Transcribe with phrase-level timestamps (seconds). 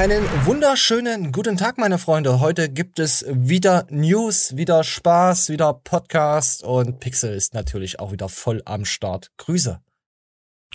[0.00, 2.40] Einen wunderschönen guten Tag, meine Freunde.
[2.40, 8.30] Heute gibt es wieder News, wieder Spaß, wieder Podcast und Pixel ist natürlich auch wieder
[8.30, 9.30] voll am Start.
[9.36, 9.82] Grüße.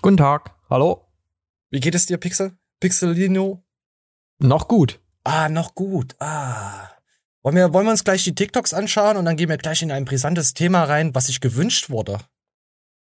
[0.04, 0.52] Guten Tag.
[0.70, 1.08] Hallo.
[1.72, 2.56] Wie geht es dir, Pixel?
[2.80, 3.64] Pixelino?
[4.38, 5.00] Noch gut.
[5.24, 6.16] Ah, noch gut.
[6.20, 6.92] Ah.
[7.42, 9.92] Wollen wir, wollen wir uns gleich die TikToks anschauen und dann gehen wir gleich in
[9.92, 12.20] ein brisantes Thema rein, was sich gewünscht wurde.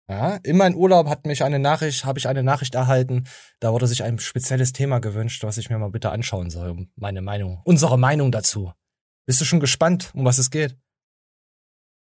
[0.10, 3.26] Ja, in meinem Urlaub hat mich eine Nachricht, habe ich eine Nachricht erhalten,
[3.60, 6.92] da wurde sich ein spezielles Thema gewünscht, was ich mir mal bitte anschauen soll, um
[6.96, 8.74] meine Meinung, unsere Meinung dazu.
[9.28, 10.76] Bist du schon gespannt, um was es geht?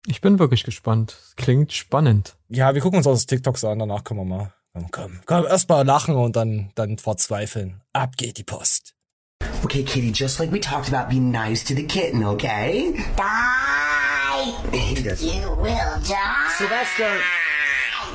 [0.06, 1.18] Ich bin wirklich gespannt.
[1.36, 2.38] Klingt spannend.
[2.48, 4.54] Ja, wir gucken uns auch das TikToks an, danach können wir mal.
[4.72, 7.82] Komm, komm, komm erst mal lachen und dann, dann verzweifeln.
[7.92, 8.96] Ab geht die Post.
[9.64, 12.94] Okay, Kitty, just like we talked about, be nice to the kitten, okay?
[15.04, 15.24] Does.
[15.24, 16.50] You will die!
[16.58, 17.47] Sylvester!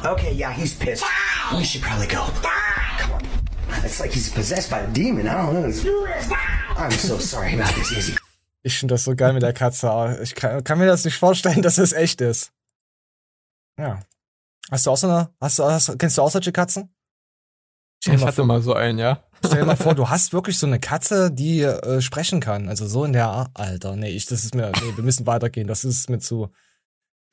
[0.05, 1.05] Okay, yeah, he's pissed.
[1.55, 2.25] We should probably go.
[2.99, 3.23] Come on.
[3.85, 5.29] It's like he's possessed by a demon.
[5.29, 6.07] I don't know.
[6.77, 8.17] I'm so sorry about this, Izzy.
[8.65, 10.19] Ich finde das so geil mit der Katze.
[10.23, 12.53] Ich kann, kann mir das nicht vorstellen, dass es echt ist.
[13.79, 14.01] Ja.
[14.71, 16.95] Hast du auch so eine, hast du, hast, kennst du auch solche Katzen?
[18.01, 19.23] Stell Ich mal hatte mal so einen, ja.
[19.45, 22.69] Stell dir mal vor, du hast wirklich so eine Katze, die äh, sprechen kann.
[22.69, 23.51] Also so in der Art.
[23.55, 25.67] Alter, nee, ich, das ist mir, nee, wir müssen weitergehen.
[25.67, 26.53] Das ist mir zu,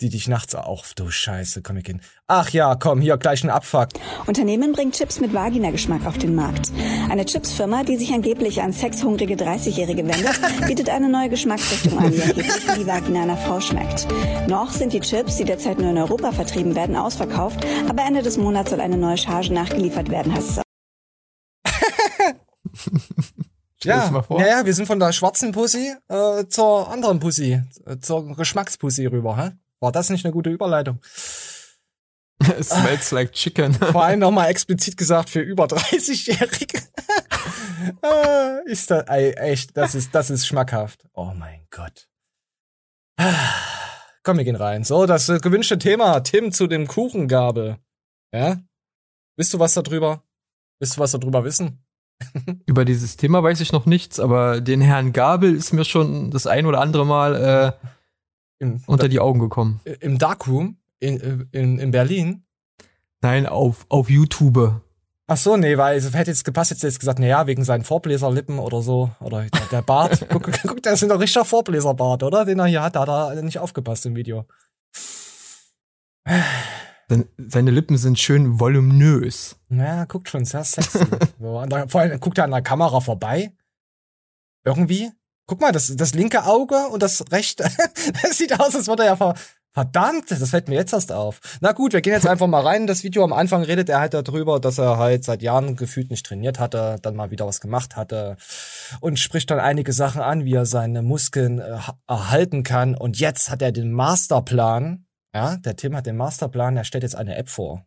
[0.02, 2.00] die dich nachts auch, du Scheiße, komm ich hin.
[2.28, 3.89] Ach ja, komm, hier gleich ein Abfuck.
[4.28, 6.72] Unternehmen bringt Chips mit Vagina-Geschmack auf den Markt.
[7.09, 12.22] Eine Chipsfirma, die sich angeblich an sexhungrige 30-Jährige wendet, bietet eine neue Geschmacksrichtung an, die
[12.22, 14.08] angeblich wie die Vagina einer Frau schmeckt.
[14.47, 18.38] Noch sind die Chips, die derzeit nur in Europa vertrieben werden, ausverkauft, aber Ende des
[18.38, 20.61] Monats soll eine neue Charge nachgeliefert werden, heißt es
[23.81, 24.39] Stell Ja, mal vor.
[24.42, 29.05] ja, ja, wir sind von der schwarzen Pussy äh, zur anderen Pussy, äh, zur Geschmackspussy
[29.05, 29.52] rüber, hä?
[29.82, 31.00] War das nicht eine gute Überleitung?
[32.42, 33.73] It smells like chicken.
[33.92, 36.82] Vor allem nochmal explizit gesagt für über 30-Jährige.
[38.02, 41.06] Ah, ist das, ey, echt, das ist, das ist schmackhaft.
[41.14, 42.10] Oh mein Gott.
[44.23, 44.84] Komm, wir gehen rein.
[44.84, 46.20] So, das äh, gewünschte Thema.
[46.20, 47.78] Tim zu dem Kuchengabel.
[48.34, 48.58] Ja?
[49.38, 50.23] Wisst du was darüber?
[50.80, 51.86] Willst du was darüber wissen?
[52.66, 56.48] Über dieses Thema weiß ich noch nichts, aber den Herrn Gabel ist mir schon das
[56.48, 57.88] ein oder andere Mal äh,
[58.59, 59.80] Im, unter die Augen gekommen.
[59.99, 62.43] Im Darkroom in, in, in Berlin.
[63.21, 64.81] Nein, auf, auf YouTube.
[65.27, 68.58] Ach so, nee, weil es hätte jetzt gepasst, jetzt jetzt gesagt, naja, wegen seinen Vorbläserlippen
[68.58, 69.11] oder so.
[69.20, 70.25] Oder der, der Bart.
[70.30, 72.45] guck, guck, das ist ein richtiger Vorbläserbart, oder?
[72.45, 74.45] Den er hier hat, da hat er nicht aufgepasst im Video.
[77.37, 79.55] Seine, Lippen sind schön voluminös.
[79.70, 80.99] Ja, guckt schon sehr sexy.
[81.39, 83.53] so, da, vor allem guckt er an der Kamera vorbei.
[84.64, 85.11] Irgendwie.
[85.49, 87.64] Guck mal, das, das linke Auge und das rechte.
[88.21, 89.33] das sieht aus, als würde er ja ver
[89.71, 91.39] Verdammt, das fällt mir jetzt erst auf.
[91.60, 92.82] Na gut, wir gehen jetzt einfach mal rein.
[92.82, 96.11] in Das Video am Anfang redet er halt darüber, dass er halt seit Jahren gefühlt
[96.11, 98.38] nicht trainiert hatte, dann mal wieder was gemacht hatte
[98.99, 102.93] und spricht dann einige Sachen an, wie er seine Muskeln äh, ha- erhalten kann.
[102.93, 105.08] Und jetzt hat er den Masterplan.
[105.33, 107.86] Ja, der Tim hat den Masterplan, er stellt jetzt eine App vor.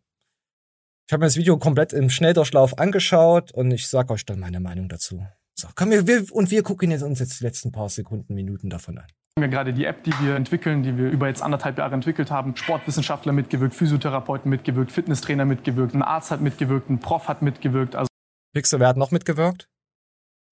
[1.07, 4.59] Ich habe mir das Video komplett im Schnelldurchlauf angeschaut und ich sag euch dann meine
[4.59, 5.25] Meinung dazu.
[5.55, 8.69] So, komm, wir, wir, und wir gucken jetzt uns jetzt die letzten paar Sekunden, Minuten
[8.69, 9.07] davon an.
[9.39, 12.55] Wir gerade die App, die wir entwickeln, die wir über jetzt anderthalb Jahre entwickelt haben.
[12.55, 17.95] Sportwissenschaftler mitgewirkt, Physiotherapeuten mitgewirkt, Fitnesstrainer mitgewirkt, ein Arzt hat mitgewirkt, ein Prof hat mitgewirkt.
[17.95, 18.07] Also
[18.53, 19.67] Pixel, wer hat noch mitgewirkt?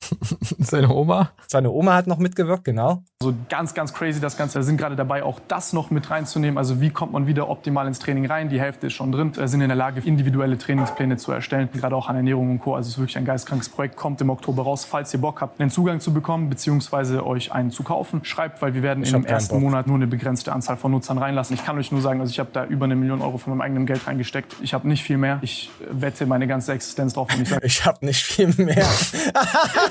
[0.59, 1.31] Seine Oma.
[1.47, 3.03] Seine Oma hat noch mitgewirkt, genau.
[3.21, 4.59] so ganz, ganz crazy das Ganze.
[4.59, 6.57] Wir sind gerade dabei, auch das noch mit reinzunehmen.
[6.57, 8.49] Also wie kommt man wieder optimal ins Training rein?
[8.49, 9.35] Die Hälfte ist schon drin.
[9.35, 11.69] Wir sind in der Lage, individuelle Trainingspläne zu erstellen.
[11.73, 12.75] Gerade auch an Ernährung und Co.
[12.75, 13.95] Also es ist wirklich ein geistkrankes Projekt.
[13.95, 14.85] Kommt im Oktober raus.
[14.85, 18.73] Falls ihr Bock habt, einen Zugang zu bekommen, beziehungsweise euch einen zu kaufen, schreibt, weil
[18.73, 19.63] wir werden Ich in dem ersten Bock.
[19.63, 21.55] Monat nur eine begrenzte Anzahl von Nutzern reinlassen.
[21.55, 23.61] Ich kann euch nur sagen, also ich habe da über eine Million Euro von meinem
[23.61, 24.55] eigenen Geld reingesteckt.
[24.61, 25.39] Ich habe nicht viel mehr.
[25.41, 28.85] Ich wette meine ganze Existenz drauf, wenn ich sage, Ich habe nicht viel mehr.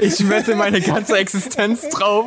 [0.00, 2.26] Ich wette meine ganze Existenz drauf.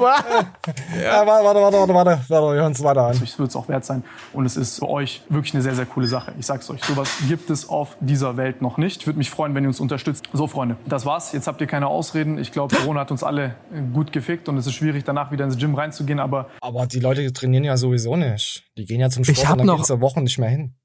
[1.01, 1.25] ja.
[1.25, 3.19] warte, warte, warte, warte, warte, warte, wir hören uns weiter an.
[3.21, 4.03] Es wird es auch wert sein.
[4.33, 6.33] Und es ist für euch wirklich eine sehr, sehr coole Sache.
[6.39, 9.01] Ich sag's euch, sowas gibt es auf dieser Welt noch nicht.
[9.01, 10.23] Ich würde mich freuen, wenn ihr uns unterstützt.
[10.33, 11.31] So, Freunde, das war's.
[11.31, 12.37] Jetzt habt ihr keine Ausreden.
[12.37, 13.55] Ich glaube, Corona hat uns alle
[13.93, 16.19] gut gefickt und es ist schwierig, danach wieder ins Gym reinzugehen.
[16.19, 18.63] Aber Aber die Leute trainieren ja sowieso nicht.
[18.77, 20.49] Die gehen ja zum Sport Ich hab und dann noch- gehen sie Wochen nicht mehr
[20.49, 20.75] hin.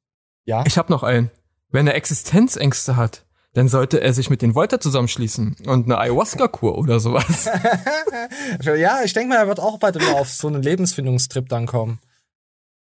[0.44, 0.64] Ja?
[0.66, 1.30] Ich habe noch einen.
[1.70, 3.24] Wenn er Existenzängste hat,
[3.58, 7.50] dann sollte er sich mit den Volta zusammenschließen und eine Ayahuasca-Kur oder sowas.
[8.62, 11.98] ja, ich denke mal, er wird auch bald immer auf so einen Lebensfindungstrip dann kommen.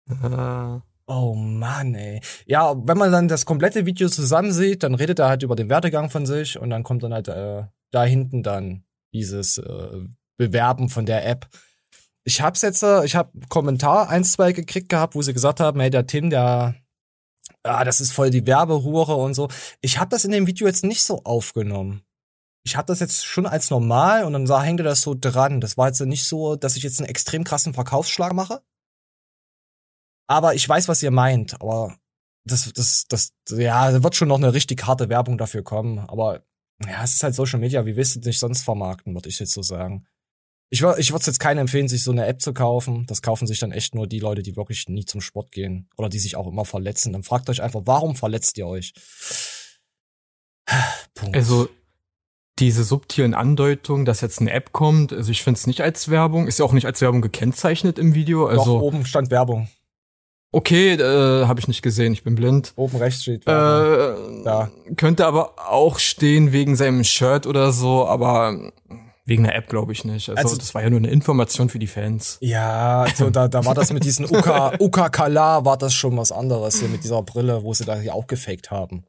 [0.10, 0.80] Äh,
[1.10, 2.20] Oh Mann, ey.
[2.46, 5.70] Ja, wenn man dann das komplette Video zusammen sieht, dann redet er halt über den
[5.70, 8.84] Werdegang von sich und dann kommt dann halt äh, da hinten dann
[9.14, 10.02] dieses äh,
[10.36, 11.48] Bewerben von der App.
[12.26, 15.80] Ich hab's jetzt, äh, ich hab Kommentar eins, zwei gekriegt gehabt, wo sie gesagt haben,
[15.80, 16.76] hey, der Tim, der,
[17.68, 19.50] ah, das ist voll die Werbehure und so.
[19.82, 22.04] Ich hab das in dem Video jetzt nicht so aufgenommen.
[22.66, 25.62] ich habe das jetzt schon als normal und dann sah, hängte das so dran.
[25.62, 28.62] Das war jetzt nicht so, dass ich jetzt einen extrem krassen Verkaufsschlag mache.
[30.28, 31.56] Aber ich weiß, was ihr meint.
[31.62, 31.98] Aber
[32.46, 36.00] das, das, das, ja, da wird schon noch eine richtig harte Werbung dafür kommen.
[36.00, 36.44] Aber
[36.86, 37.86] ja, es ist halt Social Media.
[37.86, 40.06] Wie willst du dich sonst vermarkten, würde ich jetzt so sagen.
[40.70, 43.06] Ich, ich würde es jetzt keinen empfehlen, sich so eine App zu kaufen.
[43.08, 46.10] Das kaufen sich dann echt nur die Leute, die wirklich nie zum Sport gehen oder
[46.10, 47.14] die sich auch immer verletzen.
[47.14, 48.94] Dann fragt euch einfach, warum verletzt ihr euch?
[51.16, 51.36] Punkt.
[51.36, 51.70] Also
[52.60, 56.48] diese subtilen Andeutungen, dass jetzt eine App kommt, also ich finde es nicht als Werbung,
[56.48, 58.50] ist ja auch nicht als Werbung gekennzeichnet im Video.
[58.50, 59.70] Doch, Also oben stand Werbung.
[60.52, 62.74] okay, äh, habe ich nicht gesehen, ich bin blind.
[62.76, 64.42] Oben rechts steht Werbung.
[64.42, 64.72] Äh, Da.
[64.98, 68.74] Könnte aber auch stehen wegen seinem Shirt oder so, aber
[69.28, 70.30] wegen einer App glaube ich nicht.
[70.30, 72.38] Also, Also- das war ja nur eine Information für die Fans.
[72.42, 76.32] Ja, also da, da war das mit diesen Uka, Uka Kala war das schon was
[76.32, 79.06] anderes hier mit dieser Brille, wo sie da hier auch gefaked haben.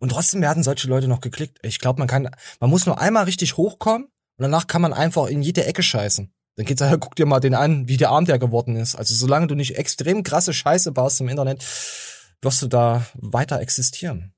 [0.00, 1.58] Und trotzdem werden solche Leute noch geklickt.
[1.62, 5.26] Ich glaube, man kann, man muss nur einmal richtig hochkommen und danach kann man einfach
[5.26, 6.32] in jede Ecke scheißen.
[6.56, 8.96] Dann geht's ja, guck dir mal den an, wie der Arm der geworden ist.
[8.96, 11.64] Also solange du nicht extrem krasse Scheiße baust im Internet,
[12.40, 14.32] wirst du da weiter existieren.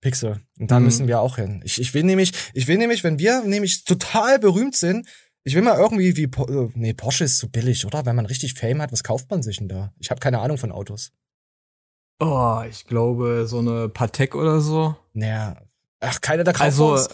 [0.00, 0.40] Pixel.
[0.58, 0.84] Und da Mhm.
[0.86, 1.60] müssen wir auch hin.
[1.64, 5.06] Ich, ich will nämlich, ich will nämlich, wenn wir nämlich total berühmt sind,
[5.44, 8.04] ich will mal irgendwie wie, Po- äh, nee, Porsche ist zu billig, oder?
[8.06, 9.92] Wenn man richtig Fame hat, was kauft man sich denn da?
[9.98, 11.12] Ich habe keine Ahnung von Autos.
[12.22, 14.94] Oh, ich glaube, so eine Patek oder so.
[15.14, 15.56] Naja,
[16.00, 17.08] ach, keine, da kaufen Also, wir uns,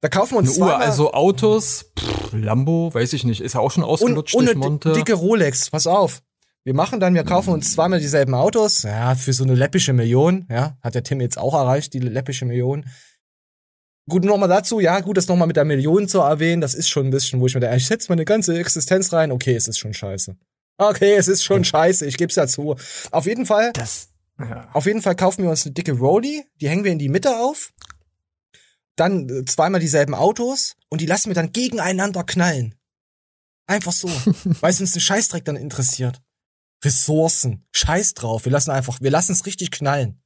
[0.00, 3.52] da kaufen wir Eine uns Uhr, zweimal- also Autos, pff, Lambo, weiß ich nicht, ist
[3.54, 4.92] ja auch schon und, ausgelutscht und durch eine Monte.
[4.94, 6.22] dicke Rolex, pass auf.
[6.66, 10.48] Wir machen dann, wir kaufen uns zweimal dieselben Autos, ja, für so eine läppische Million,
[10.50, 12.84] ja, hat der Tim jetzt auch erreicht, die läppische Million.
[14.08, 17.06] Gut, nochmal dazu, ja, gut, das nochmal mit der Million zu erwähnen, das ist schon
[17.06, 19.78] ein bisschen, wo ich mir denke, ich setze meine ganze Existenz rein, okay, es ist
[19.78, 20.36] schon scheiße.
[20.78, 22.74] Okay, es ist schon scheiße, ich geb's ja zu.
[23.12, 24.08] Auf jeden Fall, das,
[24.40, 24.68] ja.
[24.72, 27.38] auf jeden Fall kaufen wir uns eine dicke Rolli, die hängen wir in die Mitte
[27.38, 27.72] auf,
[28.96, 32.74] dann äh, zweimal dieselben Autos und die lassen wir dann gegeneinander knallen.
[33.68, 34.08] Einfach so,
[34.60, 36.20] weil es uns ein Scheißdreck dann interessiert.
[36.84, 40.20] Ressourcen, Scheiß drauf, wir lassen einfach, wir lassen es richtig knallen.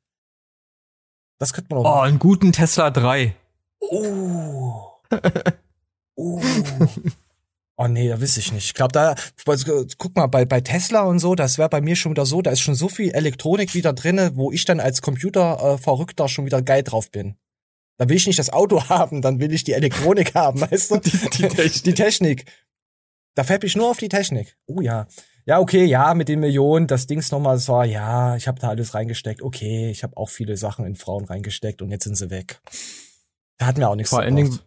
[1.39, 2.03] Das könnte man Oh, auch.
[2.03, 3.35] einen guten Tesla 3.
[3.81, 4.83] Oh.
[6.17, 6.41] Oh.
[7.77, 8.67] Oh nee, da weiß ich nicht.
[8.67, 9.15] Ich glaube, da,
[9.47, 12.43] also, guck mal, bei, bei Tesla und so, das wäre bei mir schon wieder so,
[12.43, 16.45] da ist schon so viel Elektronik wieder drinne, wo ich dann als Computer äh, schon
[16.45, 17.37] wieder geil drauf bin.
[17.97, 20.97] Da will ich nicht das Auto haben, dann will ich die Elektronik haben, weißt du?
[21.01, 21.11] Die,
[21.49, 21.83] Technik.
[21.85, 22.45] die Technik.
[23.35, 24.59] Da fäpp ich nur auf die Technik.
[24.67, 25.07] Oh ja.
[25.51, 28.69] Ja, okay, ja, mit den Millionen, das Dings nochmal, das war, ja, ich habe da
[28.69, 29.43] alles reingesteckt.
[29.43, 32.61] Okay, ich habe auch viele Sachen in Frauen reingesteckt und jetzt sind sie weg.
[33.59, 34.37] Da hat mir auch nichts Vor allen.
[34.37, 34.61] Dingen,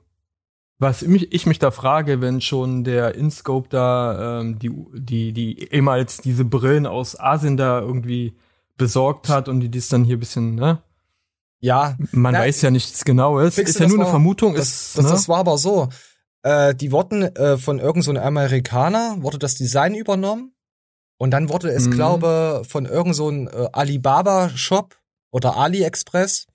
[0.79, 5.71] was mich, ich mich da frage, wenn schon der InScope da ähm, die, die, die
[5.71, 8.35] ehemals diese Brillen aus Asien da irgendwie
[8.75, 10.81] besorgt hat und die dies dann hier bisschen, ne?
[11.61, 13.57] Ja, Man Na, weiß ja nichts Genaues.
[13.57, 14.53] Ist ja nur eine war- Vermutung.
[14.55, 15.11] das, ist, das, ne?
[15.11, 15.87] das war aber so.
[16.41, 20.52] Äh, die wurden äh, von irgendeinem so einem Amerikaner, wurde das Design übernommen.
[21.23, 21.91] Und dann wurde es, Mhm.
[21.91, 24.97] glaube von irgendeinem so ein, äh, Alibaba-Shop
[25.31, 26.47] oder AliExpress,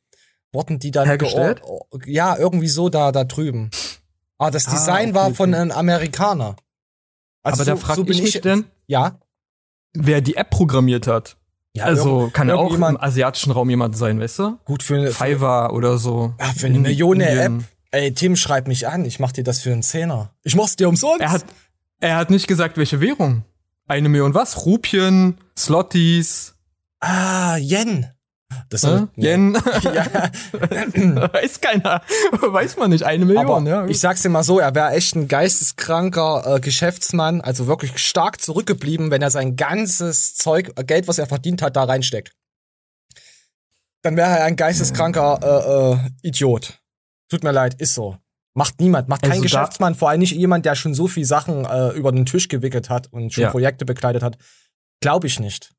[0.52, 1.62] wurden die dann Hergestellt?
[2.04, 3.70] Ja, irgendwie so da, da drüben.
[4.36, 6.56] Aber das Ah, Design okay, war von einem Amerikaner.
[7.42, 9.18] Also Aber da so- frage so bin ich mich denn, Ja.
[9.94, 11.36] wer die App programmiert hat.
[11.74, 14.58] ja also irgend- kann ja auch im asiatischen Raum jemand sein, weißt du?
[14.66, 16.34] Gut für eine, Fiverr oder so.
[16.38, 17.20] ja, für eine In Million.
[17.20, 17.52] App.
[17.90, 19.06] Ey, Tim, schreib mich an.
[19.06, 20.34] Ich mach dir das für einen Zehner.
[20.42, 21.20] Ich mach's dir umsonst.
[21.20, 21.44] Er hat,
[22.00, 23.44] er hat nicht gesagt, welche Währung.
[23.88, 24.66] Eine Million was?
[24.66, 26.54] Rupien, Slotties,
[27.00, 28.06] ah, Yen.
[28.68, 29.06] Das äh?
[29.16, 29.54] Yen.
[29.82, 30.30] Ja.
[31.32, 32.02] Weiß keiner.
[32.32, 33.04] Weiß man nicht.
[33.04, 33.86] Eine Million, Aber ja.
[33.86, 38.40] ich sag's dir mal so, er wäre echt ein geisteskranker äh, Geschäftsmann, also wirklich stark
[38.40, 42.32] zurückgeblieben, wenn er sein ganzes Zeug, äh, Geld, was er verdient hat, da reinsteckt.
[44.02, 46.78] Dann wäre er ein geisteskranker äh, äh, Idiot.
[47.30, 48.16] Tut mir leid, ist so.
[48.54, 51.24] Macht niemand, macht kein Also da- Geschäftsmann, vor allem nicht jemand, der schon so viel
[51.24, 53.50] Sachen äh, über den Tisch gewickelt hat und schon Ja.
[53.50, 54.36] Projekte bekleidet hat.
[55.00, 55.72] Glaube ich nicht.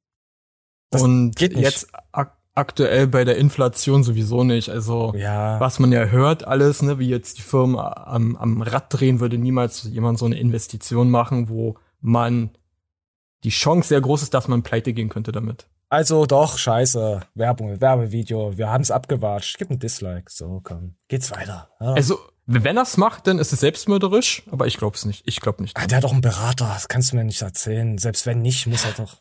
[0.92, 1.64] Das und geht nicht.
[1.64, 4.70] jetzt ak aktuell bei der Inflation sowieso nicht.
[4.70, 5.60] Also Ja.
[5.62, 9.38] was man ja hört alles, ne, wie jetzt die Firmen am, am Rad drehen, würde
[9.38, 12.52] niemals jemand so eine Investition machen, wo man
[13.46, 15.68] die Chance sehr groß ist, dass man pleite gehen könnte damit.
[15.88, 17.22] Also doch, scheiße.
[17.34, 18.58] Werbung, Werbevideo.
[18.58, 19.58] Wir haben's abgewatscht.
[19.58, 20.30] Gib ein Dislike.
[20.30, 20.96] So, komm.
[21.08, 21.70] Geht's weiter.
[21.80, 21.94] Ja.
[21.94, 22.20] Also,
[22.52, 25.24] wenn er's macht, dann ist es selbstmörderisch, aber ich glaub's nicht.
[25.26, 25.78] Ich glaub nicht.
[25.78, 26.70] Ah, der hat doch einen Berater.
[26.74, 27.98] Das kannst du mir nicht erzählen.
[27.98, 29.18] Selbst wenn nicht, muss er doch.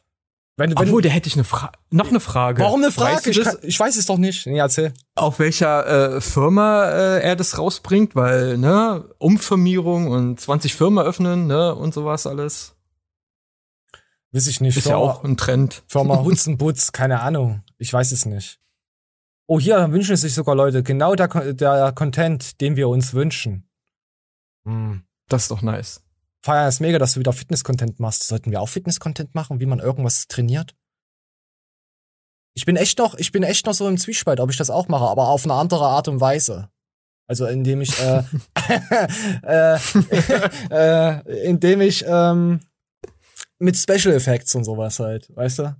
[0.56, 1.78] Wenn, wenn, Obwohl, da hätte ich eine Frage.
[1.90, 2.62] Noch eine Frage.
[2.62, 3.16] warum eine Frage?
[3.16, 4.46] Weißt du ich, kann, ich weiß es doch nicht.
[4.46, 4.92] Nee, erzähl.
[5.14, 8.16] auf welcher äh, Firma äh, er das rausbringt?
[8.16, 12.74] Weil, ne, Umfirmierung und 20 Firmen öffnen, ne, und sowas alles.
[14.32, 14.76] Weiß ich nicht.
[14.76, 15.84] Ist ja auch ein Trend.
[15.86, 17.62] Firma Hutzenbutz, keine Ahnung.
[17.78, 18.58] Ich weiß es nicht.
[19.50, 23.66] Oh, hier wünschen sich sogar Leute genau der, der Content, den wir uns wünschen.
[24.66, 25.04] Hm.
[25.28, 26.02] Das ist doch nice.
[26.42, 28.26] Feier ist mega, dass du wieder Fitness-Content machst.
[28.26, 30.76] Sollten wir auch Fitness-Content machen, wie man irgendwas trainiert?
[32.54, 34.88] Ich bin echt noch, ich bin echt noch so im Zwiespalt, ob ich das auch
[34.88, 36.68] mache, aber auf eine andere Art und Weise.
[37.26, 38.22] Also indem ich, äh,
[39.42, 39.78] äh,
[40.70, 42.60] äh, indem ich ähm,
[43.58, 45.76] mit Special Effects und sowas halt, weißt du?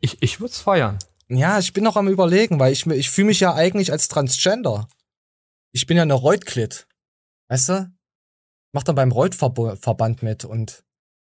[0.00, 0.98] Ich, ich würde es feiern.
[1.28, 4.88] Ja, ich bin noch am überlegen, weil ich, ich fühle mich ja eigentlich als Transgender.
[5.72, 6.86] Ich bin ja eine Reutklit.
[7.48, 7.92] Weißt du?
[8.72, 10.84] Mach dann beim Reutverband mit und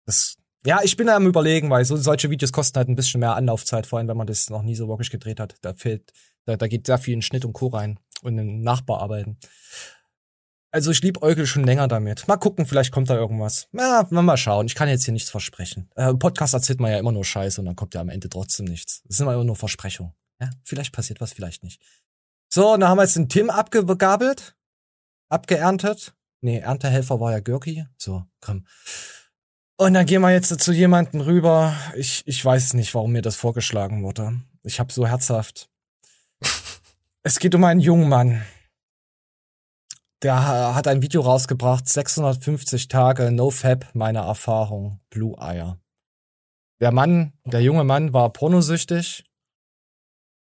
[0.06, 0.36] das.
[0.66, 3.36] Ja, ich bin da am überlegen, weil so, solche Videos kosten halt ein bisschen mehr
[3.36, 5.56] Anlaufzeit, vor allem wenn man das noch nie so wirklich gedreht hat.
[5.62, 6.12] Da fehlt,
[6.46, 7.68] da, da geht sehr viel in Schnitt und Co.
[7.68, 9.38] rein und in Nachbearbeiten.
[10.72, 12.28] Also ich lieb Eukel schon länger damit.
[12.28, 13.68] Mal gucken, vielleicht kommt da irgendwas.
[13.72, 14.68] Ja, mal schauen.
[14.68, 15.90] Ich kann jetzt hier nichts versprechen.
[15.96, 18.66] Äh, Podcast erzählt man ja immer nur Scheiße und dann kommt ja am Ende trotzdem
[18.66, 19.02] nichts.
[19.08, 20.14] Das sind immer nur Versprechungen.
[20.40, 21.82] Ja, vielleicht passiert was, vielleicht nicht.
[22.50, 24.56] So, und dann haben wir jetzt den Tim abgegabelt,
[25.30, 26.14] abgeerntet.
[26.42, 27.86] Nee, Erntehelfer war ja Görki.
[27.98, 28.66] So, komm.
[29.76, 31.76] Und dann gehen wir jetzt zu jemandem rüber.
[31.96, 34.42] Ich, ich weiß nicht, warum mir das vorgeschlagen wurde.
[34.64, 35.70] Ich habe so herzhaft.
[37.24, 38.44] es geht um einen jungen Mann.
[40.22, 45.80] Der hat ein Video rausgebracht, 650 Tage NoFap, meine Erfahrung, Blue Eier.
[46.82, 49.26] Der Mann, der junge Mann war pornosüchtig.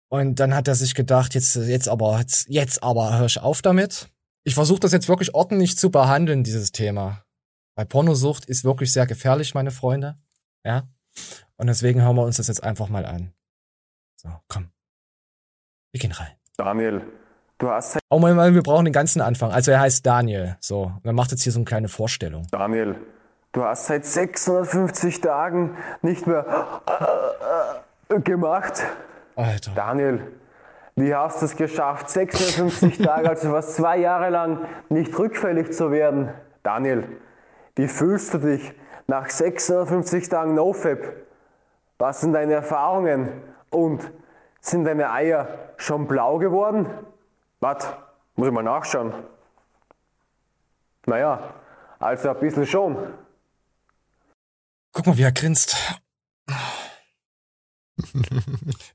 [0.10, 3.62] Und dann hat er sich gedacht, jetzt, jetzt aber, jetzt, jetzt aber hör ich auf
[3.62, 4.10] damit.
[4.44, 7.24] Ich versuche das jetzt wirklich ordentlich zu behandeln, dieses Thema.
[7.76, 10.20] Weil Pornosucht ist wirklich sehr gefährlich, meine Freunde.
[10.66, 10.90] Ja.
[11.56, 13.34] Und deswegen hören wir uns das jetzt einfach mal an.
[14.18, 14.72] So, komm.
[15.94, 16.36] Wir gehen rein.
[16.58, 17.06] Daniel,
[17.62, 19.52] du hast seit Oh mein, mein, wir brauchen den ganzen Anfang.
[19.52, 20.58] Also er heißt Daniel.
[20.60, 20.84] So.
[20.84, 22.48] Und er macht jetzt hier so eine kleine Vorstellung.
[22.52, 22.96] Daniel,
[23.54, 26.46] du hast seit 650 Tagen nicht mehr
[28.10, 28.84] äh, gemacht.
[29.36, 29.72] Alter.
[29.76, 30.22] Daniel,
[30.96, 35.92] wie hast du es geschafft, 650 Tage, also fast zwei Jahre lang, nicht rückfällig zu
[35.92, 36.30] werden?
[36.64, 37.08] Daniel,
[37.76, 38.74] wie fühlst du dich
[39.08, 41.00] nach 650 Tagen NoFap?
[41.98, 43.30] Was sind deine Erfahrungen?
[43.70, 44.12] Und
[44.60, 46.86] sind deine Eier schon blau geworden?
[47.62, 47.86] Was?
[48.36, 49.14] Muss ich mal nachschauen.
[51.06, 51.54] Naja,
[52.00, 53.14] also ein bisschen schon.
[54.92, 55.76] Guck mal, wie er grinst.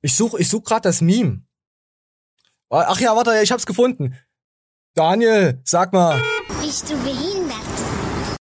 [0.03, 1.43] Ich such, ich such gerade das Meme.
[2.71, 4.17] Ach ja, warte, ich hab's gefunden.
[4.95, 6.21] Daniel, sag mal.
[6.61, 7.57] Bist du behindert?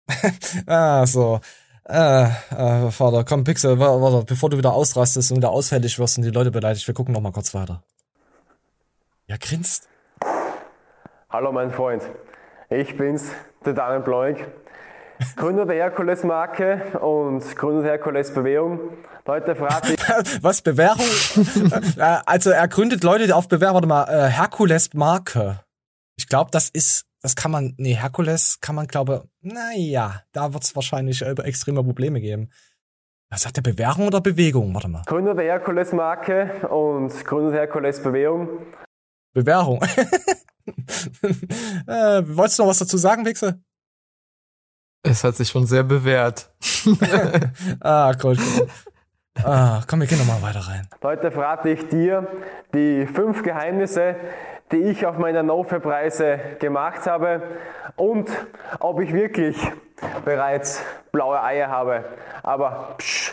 [0.66, 1.40] Ah, so.
[1.84, 6.18] Äh, äh, Vater, komm, Pixel, wa- warte, bevor du wieder ausrastest und wieder ausfällig wirst
[6.18, 7.82] und die Leute beleidigst, wir gucken noch mal kurz weiter.
[9.26, 9.88] Ja, grinst.
[11.32, 12.02] Hallo mein Freund,
[12.68, 13.32] ich bin's,
[13.64, 14.36] der Daniel Bloig,
[15.34, 18.80] Gründer der Herkules Marke und Gründer der Herkules Bewegung.
[19.26, 19.98] Heute frage ich,
[20.42, 20.98] Was, Bewährung?
[21.96, 25.60] Äh, also er gründet Leute auf Bewährung, warte mal, äh, Herkules Marke.
[26.18, 30.76] Ich glaube, das ist, das kann man, nee, Herkules kann man, glaube, naja, da wird's
[30.76, 32.50] wahrscheinlich äh, extreme Probleme geben.
[33.30, 34.74] Was sagt der Bewährung oder Bewegung?
[34.74, 35.02] Warte mal.
[35.06, 38.50] Gründer der Herkules Marke und Gründer der Herkules Bewegung.
[39.32, 39.82] Bewährung.
[41.86, 43.60] äh, wolltest du noch was dazu sagen, Pixel?
[45.02, 46.50] Es hat sich schon sehr bewährt.
[47.80, 48.36] Ah, cool.
[48.36, 48.68] cool.
[49.44, 50.88] Ah, komm, wir gehen noch mal weiter rein.
[51.02, 52.26] Heute verrate ich dir
[52.74, 54.16] die fünf Geheimnisse,
[54.72, 57.42] die ich auf meiner NoFap-Reise gemacht habe
[57.96, 58.30] und
[58.80, 59.56] ob ich wirklich
[60.24, 62.04] bereits blaue Eier habe.
[62.42, 63.32] Aber psch,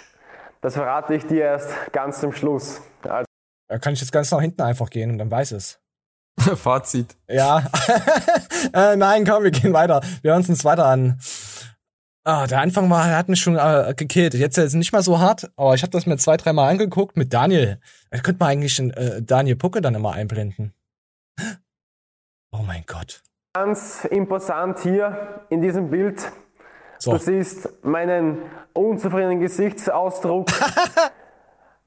[0.62, 2.82] das verrate ich dir erst ganz zum Schluss.
[3.04, 3.26] Also
[3.68, 5.80] Da kann ich jetzt ganz nach hinten einfach gehen und dann weiß es.
[6.56, 7.16] Fazit.
[7.28, 7.64] Ja.
[8.74, 10.02] äh, nein, komm, wir gehen weiter.
[10.22, 11.20] Wir hören uns uns weiter an.
[12.24, 14.34] Ah, der Anfang war, hat mich schon äh, gekillt.
[14.34, 17.34] Jetzt ist nicht mal so hart, aber ich habe das mir zwei, dreimal angeguckt mit
[17.34, 17.80] Daniel.
[18.12, 20.74] Da könnte man eigentlich einen, äh, Daniel Pucke dann immer einblenden.
[22.52, 23.22] Oh mein Gott.
[23.54, 26.20] Ganz imposant hier in diesem Bild.
[26.98, 27.12] So.
[27.12, 28.40] Du siehst meinen
[28.74, 30.48] unzufriedenen Gesichtsausdruck.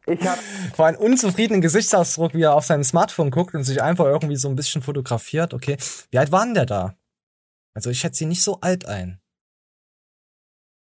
[0.06, 0.40] Ich habe
[0.74, 4.48] Vor einem unzufriedenen Gesichtsausdruck, wie er auf seinem Smartphone guckt und sich einfach irgendwie so
[4.48, 5.54] ein bisschen fotografiert.
[5.54, 5.76] Okay.
[6.10, 6.96] Wie alt war denn der da?
[7.74, 9.20] Also ich schätze ihn nicht so alt ein.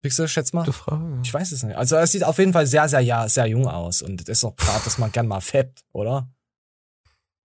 [0.02, 0.60] Pixel, schätz mal.
[0.60, 1.20] Gute Frage.
[1.22, 1.76] Ich weiß es nicht.
[1.76, 4.02] Also er sieht auf jeden Fall sehr, sehr, ja, sehr jung aus.
[4.02, 6.28] Und es ist auch klar, dass man gern mal fappt, oder?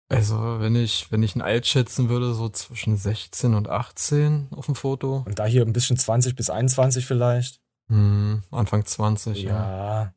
[0.10, 4.65] Also, wenn ich, wenn ich ein Alt schätzen würde, so zwischen 16 und 18 auf
[4.65, 5.24] dem Foto.
[5.25, 7.62] Und da hier ein bisschen 20 bis 21 vielleicht.
[7.88, 9.50] Hm, Anfang 20, ja.
[9.50, 10.13] Ja.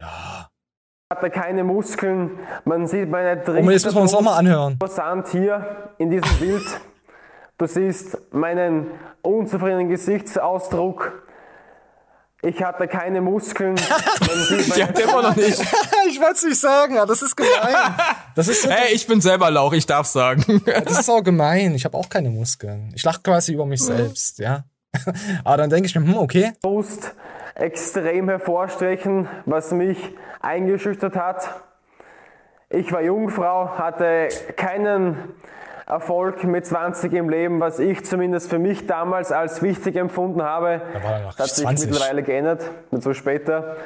[0.00, 0.51] Ja.
[1.22, 2.38] Hatte keine Muskeln.
[2.64, 4.78] Man sieht meine Oh, jetzt müssen wir uns auch mal anhören.
[5.30, 6.64] Hier in diesem Bild.
[7.58, 8.88] Du siehst meinen
[9.22, 11.22] unzufriedenen Gesichtsausdruck.
[12.44, 13.76] Ich hatte keine Muskeln.
[13.76, 15.60] Die meine hat er immer noch nicht.
[16.08, 17.50] ich wollte es nicht sagen, aber das ist gemein.
[18.34, 20.62] Das ist, Hey, ich bin selber Lauch, ich darf sagen.
[20.84, 21.74] das ist auch gemein.
[21.74, 22.90] Ich habe auch keine Muskeln.
[22.96, 24.64] Ich lache quasi über mich selbst, ja.
[25.44, 26.52] Aber dann denke ich mir, hm, okay.
[26.62, 27.12] Brust
[27.54, 31.62] extrem hervorstechen, was mich eingeschüchtert hat.
[32.70, 35.34] Ich war Jungfrau, hatte keinen
[35.86, 40.80] Erfolg mit 20 im Leben, was ich zumindest für mich damals als wichtig empfunden habe.
[40.92, 41.90] Da war er noch Das hat sich 20.
[41.90, 43.76] mittlerweile geändert, dazu später.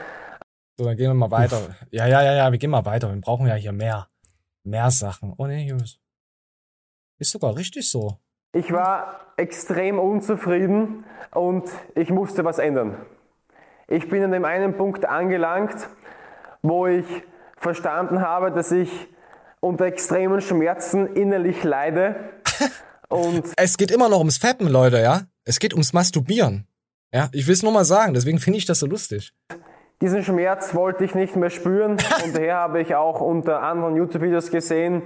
[0.78, 1.58] So, dann gehen wir mal weiter.
[1.90, 3.12] Ja, ja, ja, ja, wir gehen mal weiter.
[3.12, 4.08] Wir brauchen ja hier mehr.
[4.62, 5.32] Mehr Sachen.
[5.36, 6.00] Oh nee, ist,
[7.18, 8.18] ist sogar richtig so.
[8.52, 12.96] Ich war extrem unzufrieden und ich musste was ändern.
[13.88, 15.88] Ich bin an dem einen Punkt angelangt,
[16.60, 17.06] wo ich
[17.56, 18.90] verstanden habe, dass ich
[19.60, 22.16] unter extremen Schmerzen innerlich leide
[23.08, 25.22] und Es geht immer noch ums Feppen, Leute, ja?
[25.44, 26.66] Es geht ums Masturbieren.
[27.14, 29.32] Ja, ich will es nur mal sagen, deswegen finde ich das so lustig.
[30.02, 31.92] diesen Schmerz wollte ich nicht mehr spüren
[32.24, 35.02] und daher habe ich auch unter anderen YouTube-Videos gesehen,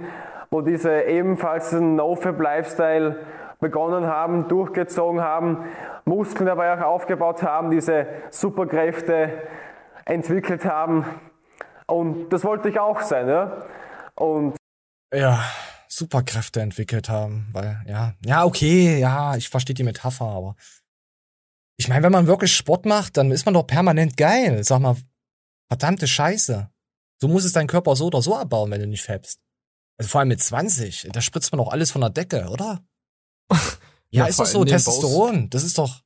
[0.49, 3.19] wo diese ebenfalls diesen No-Fab-Lifestyle
[3.61, 5.65] begonnen haben, durchgezogen haben,
[6.03, 9.47] Muskeln dabei auch aufgebaut haben, diese Superkräfte
[10.03, 11.05] entwickelt haben
[11.85, 13.65] und das wollte ich auch sein, ja.
[14.15, 14.57] Und
[15.13, 15.43] Ja,
[15.87, 20.55] Superkräfte entwickelt haben, weil, ja, ja, okay, ja, ich verstehe die Metapher, aber
[21.77, 24.63] ich meine, wenn man wirklich Sport macht, dann ist man doch permanent geil.
[24.63, 24.95] Sag mal,
[25.67, 26.69] verdammte Scheiße.
[27.19, 29.39] So muss es dein Körper so oder so abbauen, wenn du nicht fäbst.
[29.97, 32.83] Also vor allem mit 20, da spritzt man doch alles von der Decke, oder?
[34.09, 36.01] Ja, Ja, ist doch so, Testosteron, das ist doch,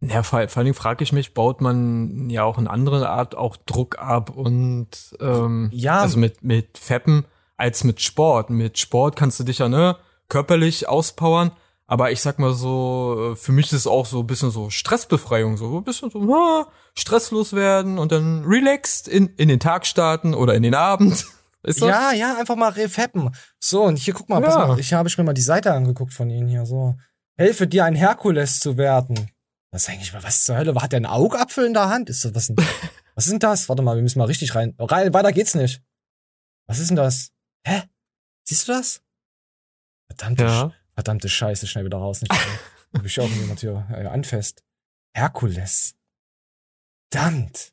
[0.00, 3.34] Ja, vor, vor allen Dingen frage ich mich, baut man ja auch in andere Art
[3.34, 4.88] auch Druck ab und
[5.20, 6.00] ähm, Ja.
[6.00, 7.24] also mit, mit Feppen
[7.56, 8.50] als mit Sport.
[8.50, 9.96] Mit Sport kannst du dich ja ne,
[10.28, 11.50] körperlich auspowern,
[11.86, 14.68] aber ich sag mal so, äh, für mich ist es auch so ein bisschen so
[14.70, 19.86] Stressbefreiung, so ein bisschen so ah, stresslos werden und dann relaxed in, in den Tag
[19.86, 21.26] starten oder in den Abend.
[21.62, 21.88] Ist das?
[21.88, 23.34] Ja, ja, einfach mal refeppen.
[23.60, 24.66] So, und hier guck mal, Ja.
[24.68, 26.96] mal, ich habe ich mir mal die Seite angeguckt von ihnen hier, so.
[27.36, 29.30] Helfe dir ein Herkules zu werden.
[29.70, 30.74] Was ist eigentlich, was zur Hölle?
[30.76, 32.08] Hat der einen Augapfel in der Hand?
[32.10, 32.56] Ist das, was, denn,
[33.14, 33.68] was ist denn das?
[33.68, 34.74] Warte mal, wir müssen mal richtig rein.
[34.78, 35.12] rein.
[35.12, 35.82] Weiter geht's nicht.
[36.66, 37.30] Was ist denn das?
[37.66, 37.82] Hä?
[38.44, 39.02] Siehst du das?
[40.08, 40.62] Verdammte, Ja.
[40.66, 42.22] Sch- verdammte Scheiße, schnell wieder raus.
[42.22, 42.32] Nicht
[42.94, 44.62] Hab ich auch jemand hier äh, anfasst.
[45.14, 45.94] Herkules.
[47.12, 47.72] Verdammt.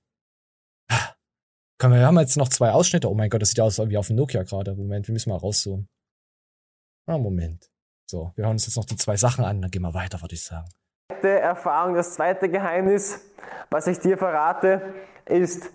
[1.77, 3.09] Komm, wir haben jetzt noch zwei Ausschnitte.
[3.09, 4.75] Oh mein Gott, das sieht aus wie auf dem Nokia gerade.
[4.75, 5.87] Moment, wir müssen mal rauszoomen.
[7.05, 7.69] Ah, Moment.
[8.09, 10.35] So, wir hören uns jetzt noch die zwei Sachen an, dann gehen wir weiter, würde
[10.35, 10.67] ich sagen.
[11.07, 13.19] zweite Erfahrung, das zweite Geheimnis,
[13.71, 14.93] was ich dir verrate,
[15.25, 15.69] ist,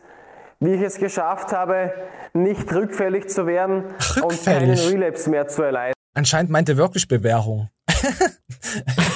[0.60, 1.92] wie ich es geschafft habe,
[2.32, 3.84] nicht rückfällig zu werden
[4.22, 4.92] und keinen Rückfällig?
[4.92, 5.94] Relapse mehr zu erleiden.
[6.14, 7.68] Anscheinend meint er wirklich Bewährung.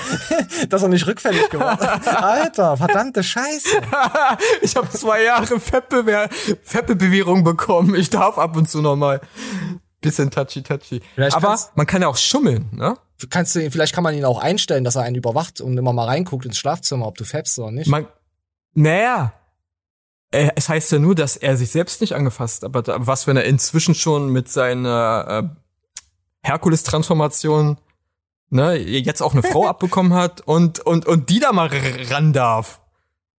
[0.69, 2.09] Dass er nicht rückfällig geworden ist.
[2.17, 3.81] Alter, verdammte Scheiße.
[4.63, 6.29] ich habe zwei Jahre Fettbewehr
[6.63, 7.95] Fettbewährung bekommen.
[7.95, 9.21] Ich darf ab und zu noch mal
[10.01, 11.01] bisschen touchy touchy.
[11.15, 12.97] Vielleicht Aber man kann ja auch schummeln, ne?
[13.31, 16.05] Kannst du, vielleicht kann man ihn auch einstellen, dass er einen überwacht und immer mal
[16.05, 17.89] reinguckt ins Schlafzimmer, ob du fäbst oder nicht.
[17.89, 18.07] Man,
[18.75, 19.33] naja,
[20.31, 23.37] äh, es heißt ja nur, dass er sich selbst nicht angefasst, aber da, was, wenn
[23.37, 27.79] er inzwischen schon mit seiner äh, Herkules-Transformation
[28.51, 31.71] ne, jetzt auch eine Frau abbekommen hat und, und, und die da mal
[32.11, 32.81] ran darf.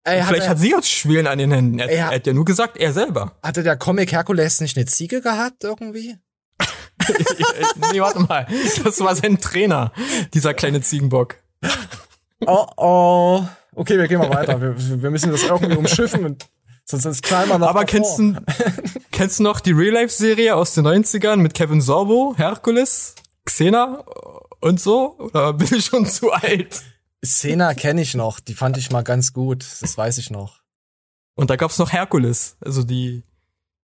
[0.03, 1.79] Ey, hat, Vielleicht er, hat sie jetzt Schwelen an den Händen.
[1.79, 3.31] Er, er hat ja nur gesagt, er selber.
[3.41, 6.17] hatte der Comic Herkules nicht eine Ziege gehabt irgendwie?
[7.91, 8.47] nee, warte mal.
[8.83, 9.91] Das war sein Trainer,
[10.33, 11.37] dieser kleine Ziegenbock.
[12.45, 13.43] Oh oh.
[13.73, 14.61] Okay, wir gehen mal weiter.
[14.61, 16.47] Wir, wir müssen das irgendwie umschiffen und
[16.85, 18.35] sonst sonst knallen wir noch Aber kennst du,
[19.11, 24.03] kennst du noch die Real-Life-Serie aus den 90ern mit Kevin Sorbo, Herkules, Xena
[24.65, 25.17] und so?
[25.19, 26.81] Oder bin ich schon zu alt?
[27.23, 30.61] Szene kenne ich noch, die fand ich mal ganz gut, das weiß ich noch.
[31.35, 33.23] Und da gab's noch Herkules, also die,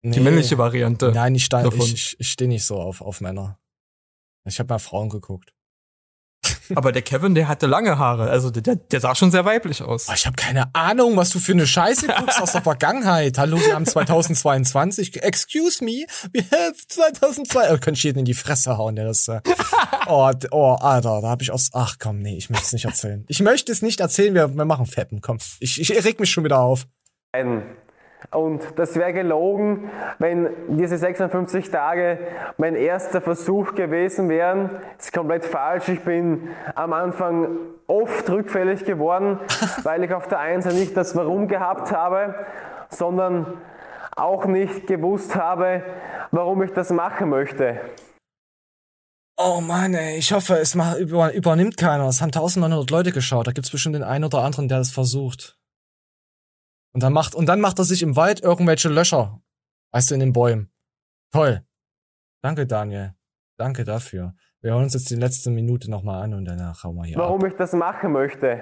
[0.03, 0.11] Nee.
[0.13, 1.11] die männliche Variante.
[1.11, 3.59] Nein, ich, ich, ich stehe nicht so auf, auf Männer.
[4.45, 5.53] Ich habe mal Frauen geguckt.
[6.75, 10.07] Aber der Kevin, der hatte lange Haare, also der, der sah schon sehr weiblich aus.
[10.09, 13.37] Oh, ich habe keine Ahnung, was du für eine Scheiße guckst aus der Vergangenheit.
[13.37, 15.21] Hallo, wir haben 2022.
[15.21, 17.73] Excuse me, wir haben 2002.
[17.73, 19.27] Oh, könnte ich jeden in die Fresse hauen, der das.
[19.27, 19.41] Äh,
[20.07, 21.69] oh, oh, Alter, da habe ich aus.
[21.73, 23.25] Ach komm, nee, ich möchte es nicht erzählen.
[23.27, 24.33] Ich möchte es nicht erzählen.
[24.33, 25.21] Wir, wir machen Feppen.
[25.21, 26.87] Komm, ich, ich reg mich schon wieder auf.
[28.29, 32.19] Und das wäre gelogen, wenn diese 56 Tage
[32.57, 34.69] mein erster Versuch gewesen wären.
[34.97, 35.89] Das ist komplett falsch.
[35.89, 37.57] Ich bin am Anfang
[37.88, 39.39] oft rückfällig geworden,
[39.84, 42.36] weil ich auf der einen Seite nicht das Warum gehabt habe,
[42.89, 43.57] sondern
[44.15, 45.84] auch nicht gewusst habe,
[46.31, 47.79] warum ich das machen möchte.
[49.38, 52.07] Oh Mann, ey, ich hoffe, es über, übernimmt keiner.
[52.07, 53.47] Es haben 1900 Leute geschaut.
[53.47, 55.57] Da gibt's bestimmt den einen oder anderen, der das versucht.
[56.93, 59.41] Und dann macht, und dann macht er sich im Wald irgendwelche Löcher.
[59.91, 60.71] Weißt du, in den Bäumen.
[61.32, 61.62] Toll.
[62.41, 63.13] Danke, Daniel.
[63.58, 64.34] Danke dafür.
[64.62, 67.23] Wir hören uns jetzt die letzte Minute nochmal an und danach hauen wir hier ab.
[67.23, 68.62] warum ich das machen möchte.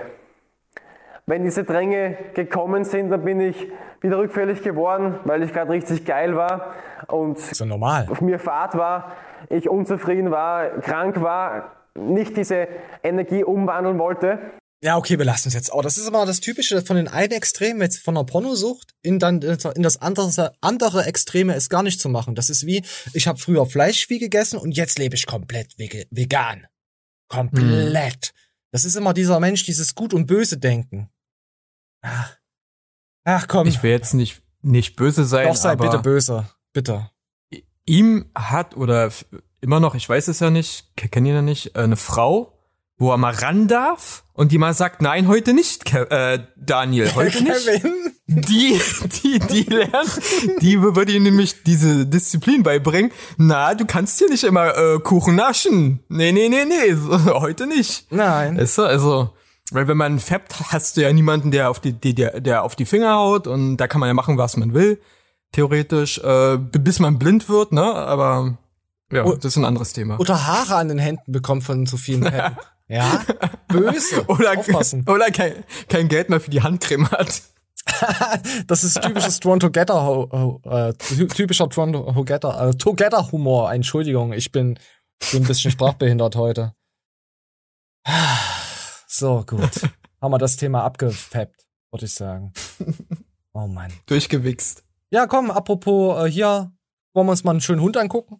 [1.25, 3.67] Wenn diese Dränge gekommen sind, dann bin ich
[4.01, 6.73] wieder rückfällig geworden, weil ich gerade richtig geil war
[7.07, 8.07] und ja normal.
[8.09, 9.11] auf mir Fahrt war,
[9.49, 12.67] ich unzufrieden war, krank war, nicht diese
[13.03, 14.39] Energie umwandeln wollte.
[14.81, 15.73] Ja, okay, wir lassen es jetzt.
[15.73, 19.19] Oh, das ist aber das Typische von den einen Extremen jetzt von der Pornosucht in
[19.19, 22.33] dann in das andere andere Extreme ist gar nicht zu machen.
[22.33, 26.65] Das ist wie ich habe früher Fleisch viel gegessen und jetzt lebe ich komplett vegan.
[27.27, 28.33] Komplett.
[28.71, 31.09] Das ist immer dieser Mensch, dieses gut und böse denken.
[32.01, 32.35] Ach,
[33.25, 37.09] Ach komm, Ich will jetzt nicht, nicht böse sein, doch sei bitte böse, bitte.
[37.85, 39.11] ihm hat oder
[39.61, 42.58] immer noch, ich weiß es ja nicht, ke- kenn ihn ja nicht, äh, eine Frau,
[42.99, 47.09] wo er mal ran darf und die mal sagt, nein, heute nicht, Ke äh, Daniel,
[47.15, 47.83] heute nicht.
[48.27, 48.79] Die,
[49.23, 50.19] die, die lernt,
[50.61, 53.11] die würde ihm nämlich diese Disziplin beibringen.
[53.37, 56.03] Na, du kannst hier nicht immer äh, Kuchen naschen.
[56.09, 58.11] Nee, nee, nee, nee, so, heute nicht.
[58.11, 58.59] Nein.
[58.59, 59.31] Weißt du, also,
[59.71, 62.85] weil wenn man fappt, hast du ja niemanden, der auf die, der, der auf die
[62.85, 65.01] Finger haut und da kann man ja machen, was man will,
[65.53, 67.81] theoretisch, äh, bis man blind wird, ne?
[67.83, 68.57] Aber
[69.11, 69.33] ja, Oh.
[69.33, 70.19] das ist ein anderes Thema.
[70.19, 72.57] Oder Haare an den Händen bekommt von zu vielen Fetten.
[72.89, 73.23] Ja,
[73.69, 74.23] böse.
[74.27, 75.05] Oder, Aufpassen.
[75.07, 77.41] oder kein, kein Geld mehr für die Handcreme hat.
[78.67, 83.73] Das ist typisches Toronto Getter, äh, ty- typischer Toronto Getter, äh, Together Humor.
[83.73, 84.77] Entschuldigung, ich bin,
[85.31, 86.73] bin ein bisschen sprachbehindert heute.
[89.07, 89.71] So, gut.
[90.21, 92.53] Haben wir das Thema abgefappt, würde ich sagen.
[93.53, 93.91] Oh Mann.
[94.05, 94.83] Durchgewichst.
[95.09, 96.71] Ja, komm, apropos äh, hier,
[97.15, 98.39] wollen wir uns mal einen schönen Hund angucken?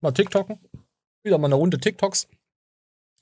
[0.00, 0.58] Mal TikToken?
[1.22, 2.26] Wieder mal eine Runde TikToks.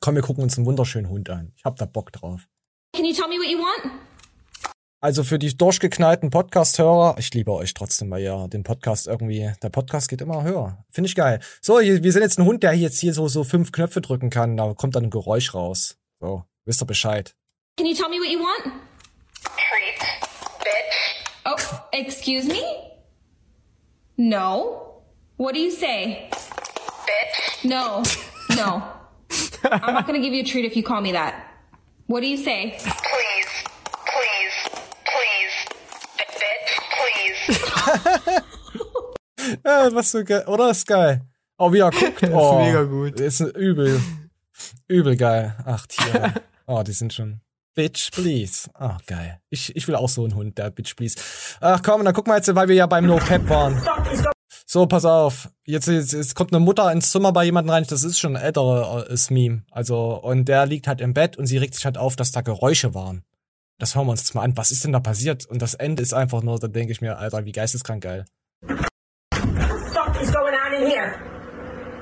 [0.03, 1.53] Komm, wir gucken uns einen wunderschönen Hund an.
[1.57, 2.49] Ich hab da Bock drauf.
[2.97, 3.93] Can you tell me what you want?
[5.03, 9.69] Also für die durchgeknallten Podcast-Hörer, ich liebe euch trotzdem, weil ihr den Podcast irgendwie, der
[9.69, 10.85] Podcast geht immer höher.
[10.91, 11.41] Finde ich geil.
[11.61, 14.57] So, wir sind jetzt ein Hund, der jetzt hier so, so fünf Knöpfe drücken kann,
[14.57, 15.99] da kommt dann ein Geräusch raus.
[16.19, 17.37] So, wisst ihr Bescheid.
[17.77, 18.73] Can you tell me what you want?
[19.43, 20.01] Treat,
[20.61, 21.45] bitch.
[21.45, 21.57] Oh,
[21.93, 22.61] excuse me?
[24.17, 25.03] No.
[25.37, 26.31] What do you say?
[27.07, 27.65] Bitch.
[27.65, 28.03] No.
[28.57, 29.00] No.
[29.65, 31.35] I'm not gonna give you a treat if you call me that.
[32.07, 32.77] What do you say?
[32.79, 33.51] Please.
[34.13, 34.57] Please.
[35.13, 35.55] Please.
[36.19, 36.73] Bitch.
[36.99, 38.41] Please.
[39.65, 40.71] Äh, was so geil, oder?
[40.71, 41.23] Ist geil.
[41.59, 42.23] Oh, wie er guckt.
[42.23, 43.19] ist Oh, mega gut.
[43.21, 44.01] Ist übel.
[44.87, 45.57] Übel geil.
[45.65, 46.35] Ach, Tiere.
[46.67, 47.41] Oh, die sind schon.
[47.75, 48.71] Bitch, please.
[48.75, 49.41] Ah, geil.
[49.51, 51.17] Ich, ich will auch so einen Hund, der Bitch, please.
[51.61, 53.83] Ach komm, dann guck mal jetzt, weil wir ja beim No Pep waren.
[54.73, 55.49] So, pass auf.
[55.65, 57.85] Jetzt, jetzt, jetzt kommt eine Mutter ins Zimmer bei jemandem rein.
[57.89, 59.65] Das ist schon ein älteres Meme.
[59.73, 62.41] Also, und der liegt halt im Bett und sie regt sich halt auf, dass da
[62.41, 63.25] Geräusche waren.
[63.81, 64.57] Das hören wir uns jetzt mal an.
[64.57, 65.45] Was ist denn da passiert?
[65.45, 68.27] Und das Ende ist einfach nur, da denke ich mir, Alter, wie geisteskrank geil.
[68.63, 71.19] fuck is going on in here?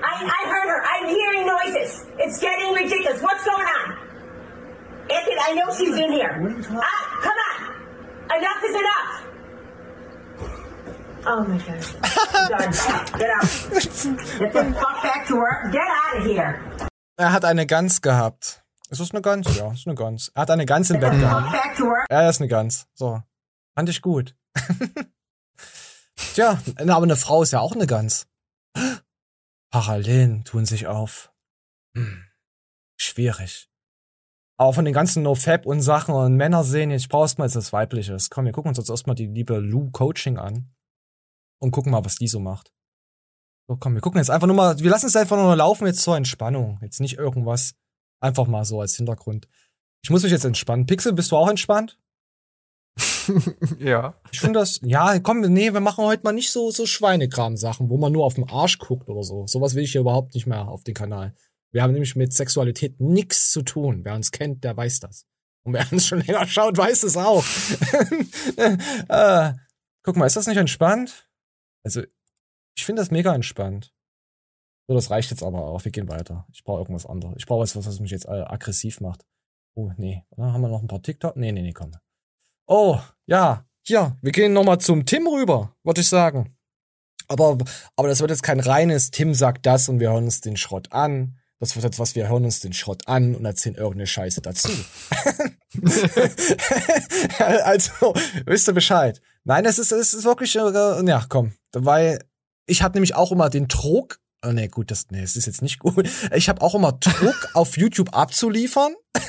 [0.04, 0.82] I, I heard her.
[0.92, 2.04] I'm hearing noises.
[2.18, 3.22] It's getting ridiculous.
[3.22, 3.96] What's going on?
[5.08, 6.36] Anthony, I know she's in here.
[6.36, 8.36] Ah, come on.
[8.36, 9.37] Enough is enough.
[11.26, 11.80] Oh my God.
[12.48, 12.72] Done.
[13.18, 13.48] Get out.
[13.72, 15.72] Get the fuck back to work.
[15.72, 16.60] Get out of here.
[17.16, 18.62] Er hat eine Gans gehabt.
[18.90, 19.56] Ist das eine Gans?
[19.56, 20.30] Ja, ist eine Gans.
[20.34, 21.78] Er hat eine Gans im Bett gehabt.
[22.10, 22.86] Ja, er ist eine Gans.
[22.94, 23.22] So.
[23.74, 24.34] Fand ich gut.
[26.34, 28.26] Tja, aber eine Frau ist ja auch eine Gans.
[29.70, 31.32] Parallelen tun sich auf.
[31.94, 32.24] Hm.
[32.96, 33.68] Schwierig.
[34.56, 37.72] Aber von den ganzen No-Fab und Sachen und Männer sehen, ich brauche erstmal jetzt das
[37.72, 38.30] Weibliches.
[38.30, 40.74] Komm, wir gucken uns jetzt erstmal die liebe Lou Coaching an.
[41.60, 42.72] Und gucken mal, was die so macht.
[43.68, 46.02] So, komm, wir gucken jetzt einfach nur mal, wir lassen es einfach nur laufen jetzt
[46.02, 46.78] zur Entspannung.
[46.82, 47.74] Jetzt nicht irgendwas.
[48.20, 49.48] Einfach mal so als Hintergrund.
[50.02, 50.86] Ich muss mich jetzt entspannen.
[50.86, 51.98] Pixel, bist du auch entspannt?
[53.78, 54.14] Ja.
[54.32, 57.98] Ich finde das, ja, komm, nee, wir machen heute mal nicht so, so Schweinekram-Sachen, wo
[57.98, 59.46] man nur auf den Arsch guckt oder so.
[59.46, 61.34] Sowas will ich hier überhaupt nicht mehr auf den Kanal.
[61.70, 64.00] Wir haben nämlich mit Sexualität nichts zu tun.
[64.04, 65.26] Wer uns kennt, der weiß das.
[65.64, 67.44] Und wer uns schon länger schaut, weiß es auch.
[69.08, 69.52] äh,
[70.02, 71.27] guck mal, ist das nicht entspannt?
[71.88, 72.02] Also,
[72.76, 73.94] ich finde das mega entspannt.
[74.86, 75.82] So, das reicht jetzt aber auch.
[75.86, 76.46] Wir gehen weiter.
[76.52, 77.36] Ich brauche irgendwas anderes.
[77.38, 79.24] Ich brauche etwas, was mich jetzt äh, aggressiv macht.
[79.74, 80.22] Oh, nee.
[80.30, 81.34] Oder haben wir noch ein paar TikTok?
[81.36, 81.92] Nee, nee, nee, komm.
[82.66, 86.54] Oh, ja, hier, wir gehen nochmal zum Tim rüber, würde ich sagen.
[87.26, 87.56] Aber,
[87.96, 90.92] aber das wird jetzt kein reines Tim sagt das und wir hören uns den Schrott
[90.92, 91.38] an.
[91.58, 94.68] Das wird jetzt was, wir hören uns den Schrott an und erzählen irgendeine Scheiße dazu.
[97.38, 99.22] also, wisst ihr Bescheid.
[99.44, 102.20] Nein, es ist, es ist wirklich, äh, ja, komm, weil
[102.66, 105.62] ich habe nämlich auch immer den Druck, oh, nee, gut, das, nee, es ist jetzt
[105.62, 106.08] nicht gut.
[106.34, 108.94] Ich habe auch immer Druck auf YouTube abzuliefern.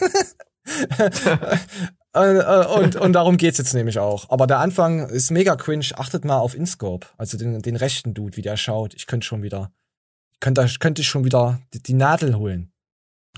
[2.12, 4.30] Äh, und, und darum geht's jetzt nämlich auch.
[4.30, 5.86] Aber der Anfang ist mega cringe.
[5.96, 8.96] Achtet mal auf InScope, also den, den rechten Dude, wie der schaut.
[8.96, 9.72] Ich könnte schon wieder,
[10.40, 12.72] könnte, könnte ich schon wieder die, die Nadel holen.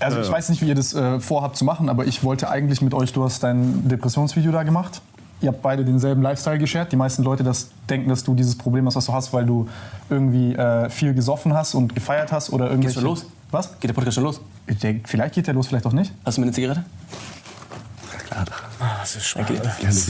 [0.00, 2.80] Also ich weiß nicht, wie ihr das äh, vorhabt zu machen, aber ich wollte eigentlich
[2.80, 5.02] mit euch, du hast dein Depressionsvideo da gemacht.
[5.42, 6.92] Ihr habt beide denselben Lifestyle geshared.
[6.92, 9.68] Die meisten Leute das denken, dass du dieses Problem hast, was du hast, weil du
[10.08, 12.86] irgendwie äh, viel gesoffen hast und gefeiert hast oder irgendwie.
[12.86, 13.26] Geht's schon los?
[13.50, 13.78] Was?
[13.80, 14.40] Geht der Podcast schon los?
[14.66, 16.12] Ich denk, vielleicht geht der los, vielleicht auch nicht.
[16.24, 16.84] Hast du mir eine Zigarette?
[18.30, 19.44] Ah, das ist schwer.
[19.44, 19.60] Danke.
[19.80, 20.00] Gerne.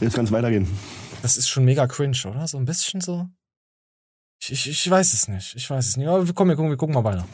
[0.00, 0.68] Jetzt kann es weitergehen.
[1.22, 2.46] Das ist schon mega cringe, oder?
[2.46, 3.28] So ein bisschen so.
[4.42, 5.54] Ich, ich, ich weiß es nicht.
[5.54, 6.06] Ich weiß es nicht.
[6.06, 7.24] Aber wir, komm, wir, gucken, wir gucken mal weiter.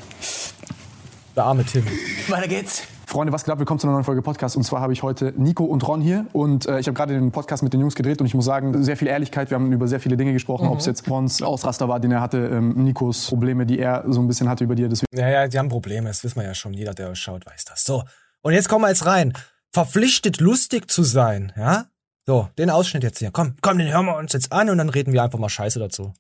[1.36, 1.84] Der arme Tim.
[2.28, 2.82] Weiter geht's.
[3.06, 3.58] Freunde, was geht ab?
[3.58, 4.56] Willkommen zu einer neuen Folge Podcast.
[4.56, 6.26] Und zwar habe ich heute Nico und Ron hier.
[6.32, 8.20] Und äh, ich habe gerade den Podcast mit den Jungs gedreht.
[8.20, 9.50] Und ich muss sagen, sehr viel Ehrlichkeit.
[9.50, 10.66] Wir haben über sehr viele Dinge gesprochen.
[10.66, 10.72] Mhm.
[10.72, 14.20] Ob es jetzt Rons Ausraster war, den er hatte, ähm, Nikos Probleme, die er so
[14.20, 16.08] ein bisschen hatte, über die er das Ja, ja, die haben Probleme.
[16.08, 16.72] Das wissen wir ja schon.
[16.72, 17.84] Jeder, der euch schaut, weiß das.
[17.84, 18.04] So.
[18.42, 19.32] Und jetzt kommen wir jetzt rein.
[19.72, 21.86] Verpflichtet, lustig zu sein, ja?
[22.26, 23.30] So, den Ausschnitt jetzt hier.
[23.30, 25.78] Komm, komm, den hören wir uns jetzt an und dann reden wir einfach mal Scheiße
[25.78, 26.12] dazu.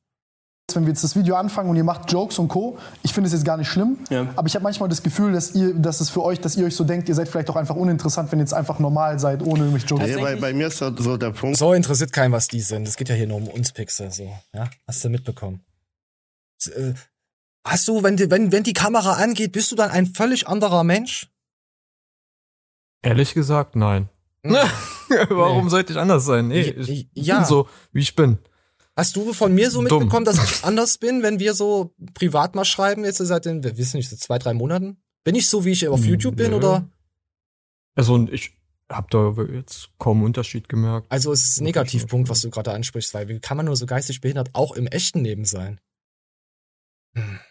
[0.76, 2.78] Wenn wir jetzt das Video anfangen und ihr macht Jokes und Co.
[3.02, 3.98] Ich finde es jetzt gar nicht schlimm,
[4.36, 6.76] aber ich habe manchmal das Gefühl, dass ihr, dass es für euch, dass ihr euch
[6.76, 9.60] so denkt, ihr seid vielleicht auch einfach uninteressant, wenn ihr jetzt einfach normal seid, ohne
[9.60, 10.06] irgendwelche Jokes.
[10.06, 11.56] Nee, bei, bei mir ist so, so der Punkt.
[11.58, 12.86] So interessiert keinen, was die sind.
[12.88, 14.68] Es geht ja hier nur um uns Pixel, so, ja?
[14.86, 15.60] Hast du mitbekommen?
[16.66, 16.94] Äh,
[17.66, 20.82] Hast du, wenn die, wenn, wenn die Kamera angeht, bist du dann ein völlig anderer
[20.82, 21.28] Mensch?
[23.02, 24.08] Ehrlich gesagt, nein.
[24.42, 25.70] Warum Nee.
[25.70, 26.48] sollte ich anders sein?
[26.48, 27.36] Nee, Ja, ich ja.
[27.38, 28.38] bin so, wie ich bin.
[29.00, 30.00] Hast du von mir so Dumm.
[30.00, 33.78] mitbekommen, dass ich anders bin, wenn wir so privat mal schreiben, jetzt seit den, wir
[33.78, 34.98] wissen nicht, seit zwei, drei Monaten?
[35.24, 36.58] Bin ich so, wie ich auf YouTube bin, Nö.
[36.58, 36.86] oder?
[37.94, 38.52] Also und ich
[38.90, 41.10] hab da jetzt kaum Unterschied gemerkt.
[41.10, 43.86] Also es ist ein Negativpunkt, was du gerade ansprichst, weil wie kann man nur so
[43.86, 45.80] geistig behindert auch im echten Leben sein?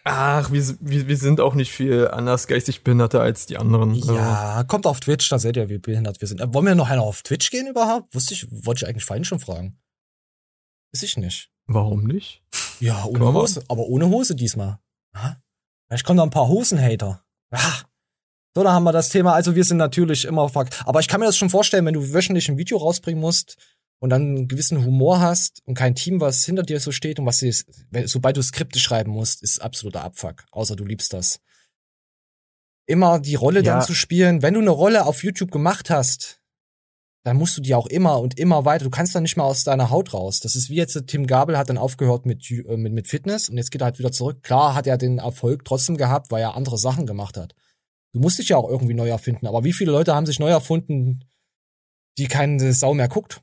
[0.04, 3.90] Ach, wir, wir, wir sind auch nicht viel anders geistig Behinderte als die anderen.
[3.94, 6.40] Also, Ja, kommt auf Twitch, da seht ihr, wie behindert wir sind.
[6.40, 8.14] Äh, wollen wir noch einer auf Twitch gehen überhaupt?
[8.14, 9.80] Wusste ich, wollte ich eigentlich vorhin schon fragen.
[10.92, 11.50] Weiß ich nicht.
[11.66, 12.42] Warum nicht?
[12.80, 13.34] Ja, ohne man.
[13.34, 14.78] Hose, aber ohne Hose diesmal.
[15.14, 15.40] Ja?
[15.88, 17.24] Vielleicht kommen da ein paar Hosenhater.
[17.52, 17.82] Ja.
[18.56, 19.34] So, da haben wir das Thema.
[19.34, 20.68] Also wir sind natürlich immer fuck.
[20.84, 23.56] Aber ich kann mir das schon vorstellen, wenn du wöchentlich ein Video rausbringen musst
[24.00, 27.26] und dann einen gewissen Humor hast und kein Team, was hinter dir so steht und
[27.26, 27.42] was
[27.90, 30.44] wenn- sobald du Skripte schreiben musst, ist absoluter Abfuck.
[30.50, 31.38] Außer du liebst das.
[32.86, 33.74] Immer die Rolle Ja.
[33.76, 34.42] dann zu spielen.
[34.42, 36.39] Wenn du eine Rolle auf YouTube gemacht hast,
[37.22, 38.84] dann musst du die auch immer und immer weiter.
[38.84, 40.40] Du kannst dann nicht mehr aus deiner Haut raus.
[40.40, 43.58] Das ist wie jetzt Tim Gabel hat dann aufgehört mit, äh, mit, mit Fitness und
[43.58, 44.42] jetzt geht er halt wieder zurück.
[44.42, 47.54] Klar hat er den Erfolg trotzdem gehabt, weil er andere Sachen gemacht hat.
[48.12, 49.46] Du musst dich ja auch irgendwie neu erfinden.
[49.46, 51.24] Aber wie viele Leute haben sich neu erfunden,
[52.18, 53.42] die keine Sau mehr guckt?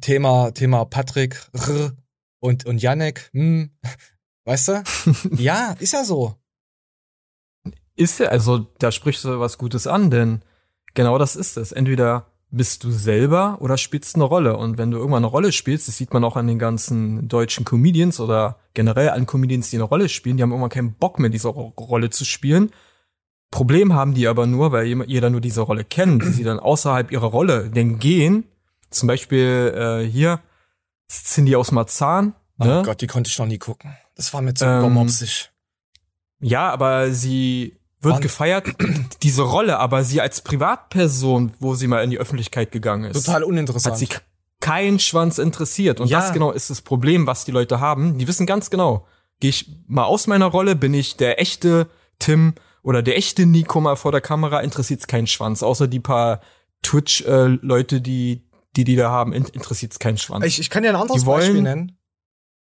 [0.00, 1.92] Thema, Thema Patrick R
[2.40, 3.70] und, und Janek, hm,
[4.44, 4.84] weißt du?
[5.36, 6.36] ja, ist ja so.
[7.96, 10.42] Ist ja, also da sprichst du was Gutes an, denn
[10.94, 11.72] genau das ist es.
[11.72, 14.56] Entweder bist du selber oder spielst eine Rolle.
[14.56, 17.64] Und wenn du irgendwann eine Rolle spielst, das sieht man auch an den ganzen deutschen
[17.64, 21.30] Comedians oder generell an Comedians, die eine Rolle spielen, die haben irgendwann keinen Bock mehr,
[21.30, 22.70] diese Ro- Rolle zu spielen.
[23.50, 27.10] Problem haben die aber nur, weil jeder nur diese Rolle kennt, die sie dann außerhalb
[27.12, 28.44] ihrer Rolle denn gehen.
[28.90, 30.40] Zum Beispiel äh, hier
[31.10, 32.34] Cindy aus Marzahn.
[32.58, 32.80] Ne?
[32.80, 33.94] Oh Gott, die konnte ich noch nie gucken.
[34.14, 35.50] Das war mir zu Ähm, übermopsig.
[36.40, 37.76] Ja, aber sie
[38.06, 38.66] wird Wann- gefeiert,
[39.22, 43.42] diese Rolle, aber sie als Privatperson, wo sie mal in die Öffentlichkeit gegangen ist, Total
[43.44, 43.92] uninteressant.
[43.92, 44.08] hat sie
[44.60, 46.00] keinen Schwanz interessiert.
[46.00, 46.20] Und Ja.
[46.20, 48.16] das genau ist das Problem, was die Leute haben.
[48.18, 49.06] Die wissen ganz genau,
[49.40, 51.88] gehe ich mal aus meiner Rolle, bin ich der echte
[52.18, 55.62] Tim oder der echte Nico mal vor der Kamera, interessiert's keinen Schwanz.
[55.62, 56.40] Außer die paar
[56.82, 58.42] Twitch-Leute, die,
[58.76, 60.44] die die da haben, in- interessiert's keinen Schwanz.
[60.44, 61.98] Ich, ich kann dir ein anderes die wollen Beispiel nennen.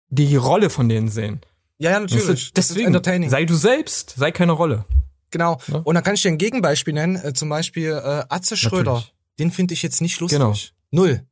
[0.10, 1.41] die Rolle von denen sehen.
[1.77, 2.23] Ja, ja, natürlich.
[2.25, 3.29] du, Das ist Deswegen, entertaining.
[3.29, 4.86] sei du selbst, sei keine Rolle.
[5.35, 5.59] Genau.
[5.67, 5.79] Ja.
[5.79, 8.93] Und dann kann ich dir ein Gegenbeispiel nennen, äh, zum Beispiel äh, Atze Schröder.
[8.93, 9.13] Natürlich.
[9.37, 10.39] Den finde ich jetzt nicht lustig.
[10.39, 10.55] Genau.
[10.91, 11.27] Null.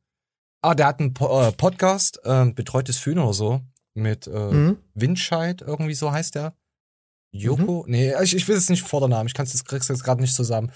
[0.60, 3.62] Ah, der hat einen po äh, Podcast, äh, Betreutes Fühlen oder so,
[3.94, 4.76] mit äh, Mhm.
[4.92, 6.54] Windscheid, irgendwie so heißt der.
[7.32, 7.86] Joko?
[7.88, 10.70] Nee, ich, ich will es nicht Vordernamen, ich kann's jetzt, krieg's jetzt gerade nicht zusammen.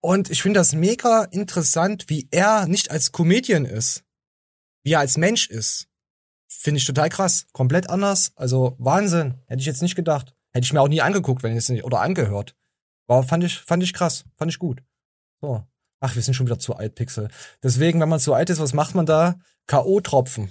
[0.00, 4.02] Und ich finde das mega interessant, wie er nicht als Comedian ist,
[4.82, 5.86] wie er als Mensch ist.
[6.48, 7.46] Finde ich total krass.
[7.52, 8.32] Komplett anders.
[8.34, 9.34] Also Wahnsinn.
[9.46, 10.34] Hätte ich jetzt nicht gedacht.
[10.56, 12.56] Hätte ich mir auch nie angeguckt, wenn ich es nicht, oder angehört.
[13.08, 14.24] War, fand ich, fand ich krass.
[14.38, 14.82] Fand ich gut.
[15.42, 15.62] So.
[16.00, 17.28] Ach, wir sind schon wieder zu alt, Pixel.
[17.62, 19.38] Deswegen, wenn man zu alt ist, was macht man da?
[19.66, 20.48] K.O.-Tropfen.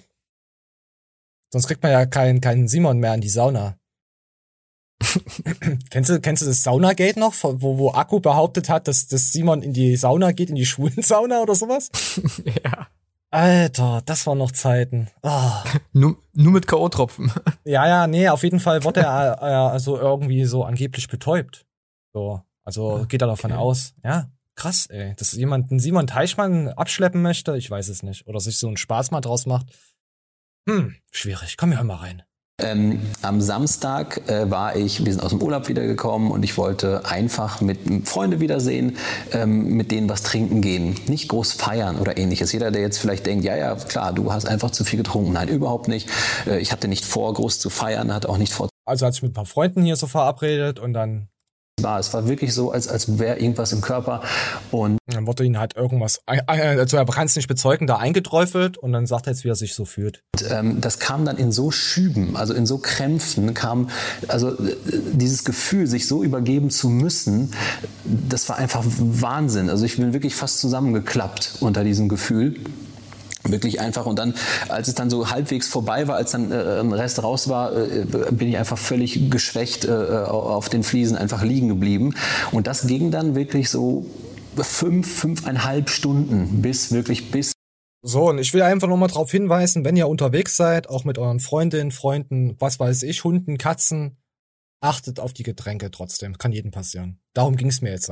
[1.52, 3.80] Sonst kriegt man ja keinen keinen Simon mehr in die Sauna.
[5.90, 9.64] kennst du, kennst du das Saunagate noch, wo, wo Akku behauptet hat, dass, dass Simon
[9.64, 11.90] in die Sauna geht, in die schwulen Sauna oder sowas?
[12.64, 12.90] ja.
[13.36, 15.10] Alter, das waren noch Zeiten.
[15.22, 15.62] Ah.
[15.92, 17.30] nur, nur mit K.O.-Tropfen.
[17.66, 21.66] Ja, ja, nee, auf jeden Fall wurde er äh, also irgendwie so angeblich betäubt.
[22.14, 23.94] So, also geht er davon aus.
[24.04, 25.16] Ja, krass, ey.
[25.18, 28.26] Dass jemand einen Simon Teichmann abschleppen möchte, ich weiß es nicht.
[28.28, 29.68] Oder sich so einen Spaß mal draus macht.
[30.70, 31.58] Hm, schwierig.
[31.58, 32.24] Komm, wir hören mal rein.
[32.58, 37.06] Ähm, am Samstag äh, war ich, wir sind aus dem Urlaub wiedergekommen und ich wollte
[37.06, 38.96] einfach mit Freunde wiedersehen,
[39.34, 40.96] ähm, mit denen was trinken gehen.
[41.08, 42.54] Nicht groß feiern oder ähnliches.
[42.54, 45.34] Jeder, der jetzt vielleicht denkt, ja, ja, klar, du hast einfach zu viel getrunken.
[45.34, 46.10] Nein, überhaupt nicht.
[46.48, 48.70] Äh, ich hatte nicht vor, groß zu feiern, hatte auch nicht vor.
[48.86, 51.28] Also hat sich mit ein paar Freunden hier so verabredet und dann
[51.82, 52.00] war.
[52.00, 54.22] Es war wirklich so, als, als wäre irgendwas im Körper.
[54.72, 58.94] Und dann wurde ihn halt irgendwas, also er kann es nicht bezeugen, da eingeträufelt und
[58.94, 60.24] dann sagt er jetzt, wie er sich so fühlt.
[60.36, 63.90] Und, ähm, das kam dann in so Schüben, also in so Krämpfen, kam,
[64.28, 64.76] also äh,
[65.14, 67.52] dieses Gefühl, sich so übergeben zu müssen,
[68.04, 69.70] das war einfach Wahnsinn.
[69.70, 72.56] Also ich bin wirklich fast zusammengeklappt unter diesem Gefühl
[73.46, 74.34] wirklich einfach und dann
[74.70, 78.06] als es dann so halbwegs vorbei war als dann äh, ein Rest raus war äh,
[78.32, 82.16] bin ich einfach völlig geschwächt äh, auf den Fliesen einfach liegen geblieben
[82.52, 84.06] und das ging dann wirklich so
[84.58, 87.54] fünf fünfeinhalb Stunden bis wirklich bis
[88.08, 91.40] so, und ich will einfach nochmal darauf hinweisen, wenn ihr unterwegs seid, auch mit euren
[91.40, 94.22] Freundinnen, Freunden, was weiß ich, Hunden, Katzen,
[94.80, 96.38] achtet auf die Getränke trotzdem.
[96.38, 97.20] Kann jedem passieren.
[97.34, 98.12] Darum ging's mir jetzt.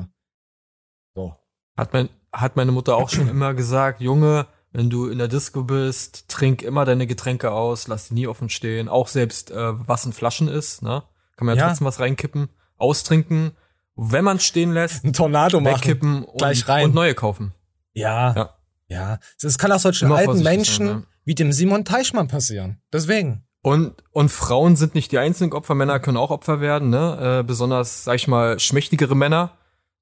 [1.16, 1.36] So.
[1.78, 5.64] Hat, mein, hat meine Mutter auch schon immer gesagt, Junge, wenn du in der Disco
[5.64, 8.90] bist, trink immer deine Getränke aus, lass die nie offen stehen.
[8.90, 11.04] Auch selbst äh, was in Flaschen ist, ne?
[11.38, 11.68] Kann man ja, ja.
[11.70, 13.52] trotzdem was reinkippen, austrinken.
[13.96, 17.54] Wenn man stehen lässt, ein Tornado wegkippen machen, gleich rein und neue kaufen.
[17.94, 18.34] Ja.
[18.36, 18.50] Ja.
[18.88, 19.20] Ja.
[19.42, 21.08] Das kann auch solchen immer alten Menschen sein, ja.
[21.26, 22.82] wie dem Simon Teichmann passieren.
[22.92, 23.46] Deswegen.
[23.62, 27.40] Und, und Frauen sind nicht die einzigen Opfer, Männer können auch Opfer werden, ne?
[27.40, 29.52] Äh, besonders, sag ich mal, schmächtigere Männer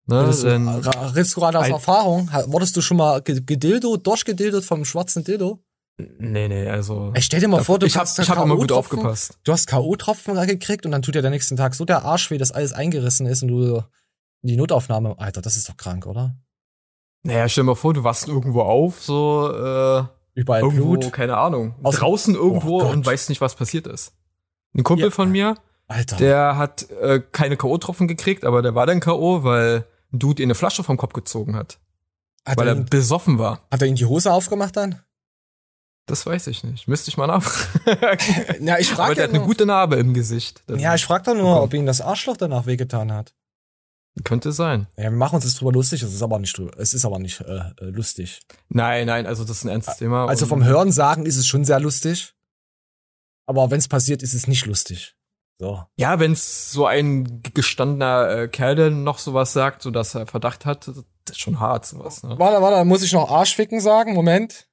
[0.07, 2.29] Ne, das, denn, gerade aus Erfahrung?
[2.47, 5.63] Wurdest du schon mal gedildo, durchgedildet vom schwarzen Dildo?
[5.97, 7.13] Nee, nee, also.
[7.15, 9.37] Ich stell dir mal vor, du ich hab, ich hab immer gut aufgepasst.
[9.43, 12.37] Du hast K.O.-Tropfen gekriegt und dann tut dir der nächsten Tag so der Arsch weh,
[12.37, 13.83] dass alles eingerissen ist und du
[14.41, 15.15] in die Notaufnahme.
[15.19, 16.35] Alter, das ist doch krank, oder?
[17.23, 21.13] Naja, stell dir mal vor, du wachst irgendwo auf, so, äh, Überall irgendwo, Blut.
[21.13, 21.75] keine Ahnung.
[21.83, 24.13] Aus draußen irgendwo oh und weißt nicht, was passiert ist.
[24.75, 25.11] Ein Kumpel ja.
[25.11, 25.55] von mir,
[25.87, 26.15] Alter.
[26.15, 30.55] der hat äh, keine K.O.-Tropfen gekriegt, aber der war dann K.O., weil Dude ihr eine
[30.55, 31.79] Flasche vom Kopf gezogen hat.
[32.45, 33.61] hat weil er, ihn, besoffen war.
[33.71, 35.01] Hat er ihn die Hose aufgemacht dann?
[36.07, 36.87] Das weiß ich nicht.
[36.87, 37.67] Müsste ich mal nach.
[38.59, 39.03] ja, ich frage.
[39.03, 40.63] Aber der hat eine gute Narbe im Gesicht.
[40.67, 41.63] Ja, ich frage doch nur, bekommen.
[41.63, 43.33] ob ihm das Arschloch danach wehgetan hat.
[44.25, 44.87] Könnte sein.
[44.97, 47.39] Ja, wir machen uns das drüber lustig, es ist aber nicht, es ist aber nicht
[47.39, 48.41] äh, äh lustig.
[48.67, 50.25] Nein, nein, also das ist ein ernstes Thema.
[50.25, 52.33] Also vom Hören sagen ist es schon sehr lustig.
[53.45, 55.15] Aber wenn es passiert, ist es nicht lustig.
[55.61, 55.83] So.
[55.95, 60.25] Ja, wenn es so ein gestandener äh, Kerl denn noch sowas sagt, so dass er
[60.25, 60.97] Verdacht hat, das
[61.29, 62.23] ist schon hart sowas.
[62.23, 62.33] Ne?
[62.39, 64.15] Warte, warte, muss ich noch Arschficken sagen?
[64.15, 64.67] Moment.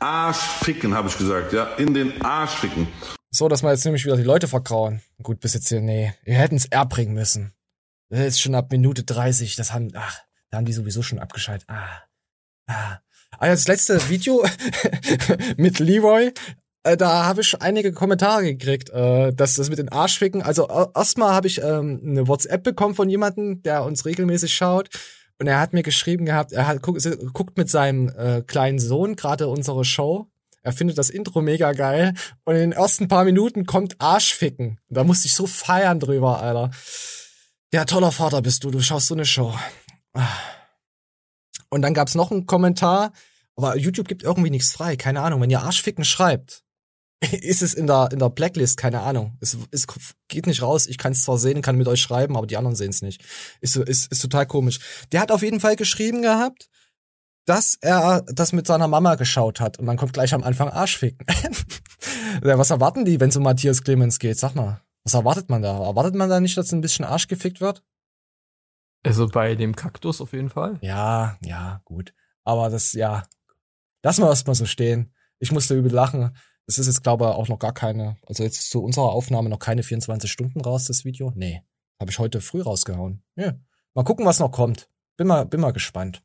[0.00, 2.88] Arschficken, habe ich gesagt, ja, in den Arschficken.
[3.30, 5.02] So, dass wir jetzt nämlich wieder die Leute vergrauen.
[5.22, 7.52] Gut, bis jetzt hier, nee, wir hätten es erbringen müssen.
[8.08, 10.18] Das ist schon ab Minute 30, das haben, ach,
[10.48, 11.68] da haben die sowieso schon abgeschaltet.
[11.68, 12.04] Ah,
[12.68, 13.00] ah.
[13.38, 14.46] Ah, das letzte Video
[15.56, 16.32] mit Leroy,
[16.84, 20.42] äh, da habe ich einige Kommentare gekriegt, äh, dass das mit den Arschficken.
[20.42, 24.88] Also äh, erstmal habe ich ähm, eine WhatsApp bekommen von jemandem, der uns regelmäßig schaut.
[25.38, 29.16] Und er hat mir geschrieben gehabt, er hat guckt, guckt mit seinem äh, kleinen Sohn
[29.16, 30.28] gerade unsere Show.
[30.62, 32.14] Er findet das Intro mega geil.
[32.44, 34.78] Und in den ersten paar Minuten kommt Arschficken.
[34.88, 36.70] Da musste ich so feiern drüber, Alter.
[37.72, 39.54] Ja, toller Vater bist du, du schaust so eine Show.
[41.70, 43.12] Und dann gab's noch einen Kommentar,
[43.56, 45.40] aber YouTube gibt irgendwie nichts frei, keine Ahnung.
[45.40, 46.62] Wenn ihr Arschficken schreibt,
[47.30, 49.36] ist es in der, in der Blacklist, keine Ahnung.
[49.40, 49.86] Es, es
[50.28, 50.86] geht nicht raus.
[50.86, 53.24] Ich kann es zwar sehen, kann mit euch schreiben, aber die anderen sehen es nicht.
[53.60, 54.80] Ist, ist, ist total komisch.
[55.12, 56.68] Der hat auf jeden Fall geschrieben gehabt,
[57.46, 59.78] dass er das mit seiner Mama geschaut hat.
[59.78, 61.26] Und dann kommt gleich am Anfang Arschficken.
[62.42, 64.38] was erwarten die, wenn es um Matthias Clemens geht?
[64.38, 64.82] Sag mal.
[65.04, 65.80] Was erwartet man da?
[65.84, 67.82] Erwartet man da nicht, dass ein bisschen Arsch gefickt wird?
[69.04, 70.78] Also bei dem Kaktus auf jeden Fall.
[70.80, 72.14] Ja, ja, gut.
[72.44, 73.24] Aber das, ja.
[74.04, 75.12] Lassen wir erstmal so stehen.
[75.38, 76.36] Ich musste übel lachen.
[76.66, 79.58] Es ist jetzt, glaube ich, auch noch gar keine, also jetzt zu unserer Aufnahme noch
[79.58, 81.32] keine 24 Stunden raus, das Video.
[81.34, 81.62] Nee.
[82.00, 83.22] Habe ich heute früh rausgehauen.
[83.36, 83.54] Ja.
[83.94, 84.88] Mal gucken, was noch kommt.
[85.16, 86.22] Bin mal, bin mal gespannt.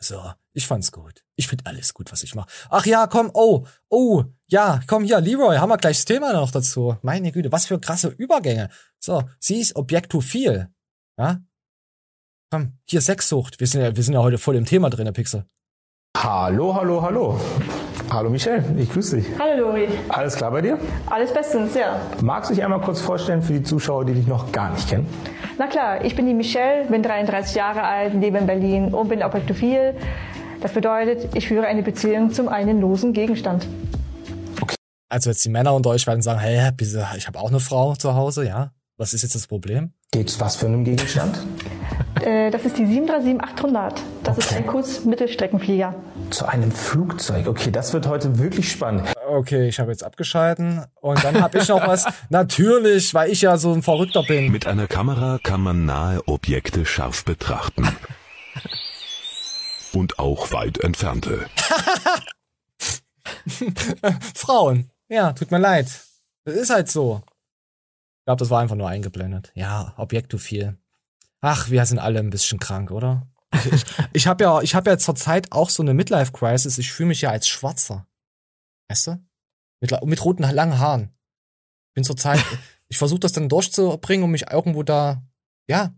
[0.00, 0.20] So,
[0.52, 1.24] ich fand's gut.
[1.36, 2.50] Ich find alles gut, was ich mache.
[2.70, 6.50] Ach ja, komm, oh, oh, ja, komm hier, Leroy, haben wir gleich das Thema noch
[6.50, 6.96] dazu.
[7.02, 8.68] Meine Güte, was für krasse Übergänge.
[8.98, 10.68] So, sie ist Objektophil.
[11.18, 11.40] Ja?
[12.50, 13.60] Komm, hier Sexsucht.
[13.60, 15.46] Wir sind ja, wir sind ja heute voll im Thema drin, der Pixel.
[16.18, 17.40] Hallo, hallo, hallo.
[18.10, 19.26] Hallo Michelle, ich grüße dich.
[19.38, 19.88] Hallo Lori.
[20.08, 20.78] Alles klar bei dir?
[21.06, 22.00] Alles bestens, ja.
[22.20, 25.06] Magst du dich einmal kurz vorstellen für die Zuschauer, die dich noch gar nicht kennen?
[25.58, 29.22] Na klar, ich bin die Michelle, bin 33 Jahre alt, lebe in Berlin und bin
[29.22, 29.94] Objektophil.
[30.60, 33.66] Das bedeutet, ich führe eine Beziehung zum einen losen Gegenstand.
[35.08, 37.94] Also jetzt die Männer unter euch werden sagen, hey, bitte, ich habe auch eine Frau
[37.94, 38.70] zu Hause, ja?
[38.96, 39.92] Was ist jetzt das Problem?
[40.10, 41.38] Geht's was für einen Gegenstand?
[42.24, 43.94] Äh, das ist die 737-800.
[44.22, 45.94] Das ist ein Kurz-Mittelstreckenflieger.
[46.32, 47.46] Zu einem Flugzeug.
[47.46, 49.12] Okay, das wird heute wirklich spannend.
[49.28, 52.06] Okay, ich habe jetzt abgeschalten und dann habe ich noch was.
[52.30, 54.50] Natürlich, weil ich ja so ein Verrückter bin.
[54.50, 57.86] Mit einer Kamera kann man nahe Objekte scharf betrachten.
[59.92, 61.46] Und auch weit entfernte.
[64.34, 64.90] Frauen.
[65.08, 65.86] Ja, tut mir leid.
[66.44, 67.22] Das ist halt so.
[68.20, 69.52] Ich glaube, das war einfach nur eingeblendet.
[69.54, 70.78] Ja, Objektophil.
[71.42, 73.26] Ach, wir sind alle ein bisschen krank, oder?
[73.54, 76.78] Ich, ich, ich habe ja, ich habe ja zurzeit auch so eine Midlife-Crisis.
[76.78, 78.06] Ich fühle mich ja als Schwarzer.
[78.88, 79.24] Weißt du?
[79.80, 81.10] Mit, mit roten, langen Haaren.
[81.90, 82.42] Ich bin zurzeit,
[82.88, 85.22] ich versuche das dann durchzubringen, um mich irgendwo da,
[85.68, 85.94] ja.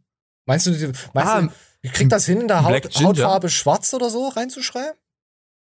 [0.46, 1.48] Meinst du, meinst Ah, du,
[1.82, 2.94] ich krieg das hin, in der Haut?
[3.02, 4.98] Hautfarbe schwarz oder so reinzuschreiben?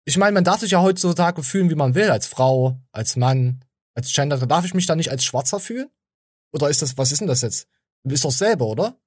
[0.06, 3.64] Ich meine, man darf sich ja heutzutage fühlen, wie man will, als Frau, als Mann,
[3.94, 4.38] als Gender.
[4.38, 5.90] Darf ich mich da nicht als Schwarzer fühlen?
[6.52, 7.68] Oder ist das, was ist denn das jetzt?
[8.04, 8.98] Ist doch selber, oder?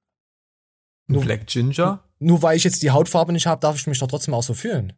[1.07, 2.03] Black Ginger?
[2.23, 4.53] Nur weil ich jetzt die Hautfarbe nicht habe, darf ich mich doch trotzdem auch so
[4.53, 4.93] fühlen.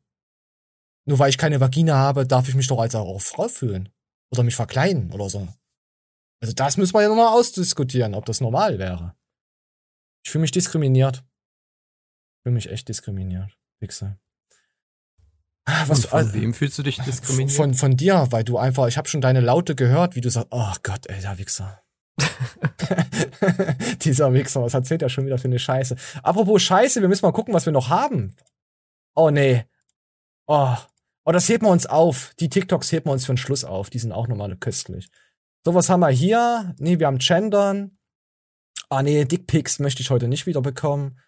[1.05, 3.89] Nur weil ich keine Vagina habe, darf ich mich doch als auch Frau fühlen.
[4.31, 5.47] Oder mich verkleiden oder so.
[6.41, 9.15] Also das müssen wir ja nochmal ausdiskutieren, ob das normal wäre.
[10.23, 11.17] Ich fühle mich diskriminiert.
[11.17, 13.57] Ich fühle mich echt diskriminiert.
[13.79, 14.17] Wichse.
[15.65, 17.55] Was, Und von wem fühlst du dich diskriminiert?
[17.55, 20.49] Von, von dir, weil du einfach, ich habe schon deine Laute gehört, wie du sagst,
[20.51, 21.81] oh Gott, ey, der Wichser.
[24.01, 25.95] Dieser Wichser, was erzählt er schon wieder für eine Scheiße?
[26.23, 28.35] Apropos Scheiße, wir müssen mal gucken, was wir noch haben.
[29.15, 29.65] Oh nee.
[30.47, 30.75] Oh.
[31.25, 32.33] Oh, das heben wir uns auf.
[32.39, 33.89] Die TikToks heben wir uns für den Schluss auf.
[33.89, 35.09] Die sind auch nochmal köstlich.
[35.63, 36.75] So, was haben wir hier?
[36.77, 37.97] Nee, wir haben Gendern.
[38.89, 41.19] Ah nee, Dickpics möchte ich heute nicht wieder bekommen.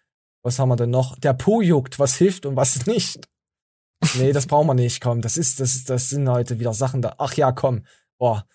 [0.44, 1.18] Was haben wir denn noch?
[1.18, 3.28] Der Po juckt, was hilft und was nicht.
[4.16, 5.22] Nee, das brauchen wir nicht, komm.
[5.22, 7.16] Das ist, das, das sind heute wieder Sachen da.
[7.18, 7.84] Ach ja, komm.
[8.20, 8.46] Boah.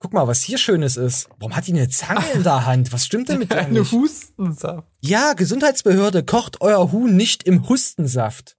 [0.00, 1.28] Guck mal, was hier Schönes ist.
[1.38, 2.92] Warum hat die eine Zange in der Hand?
[2.92, 3.80] Was stimmt denn mit der Eine?
[3.90, 4.88] Hustensaft.
[5.00, 8.56] Ja, Gesundheitsbehörde, kocht euer Huhn nicht im Hustensaft.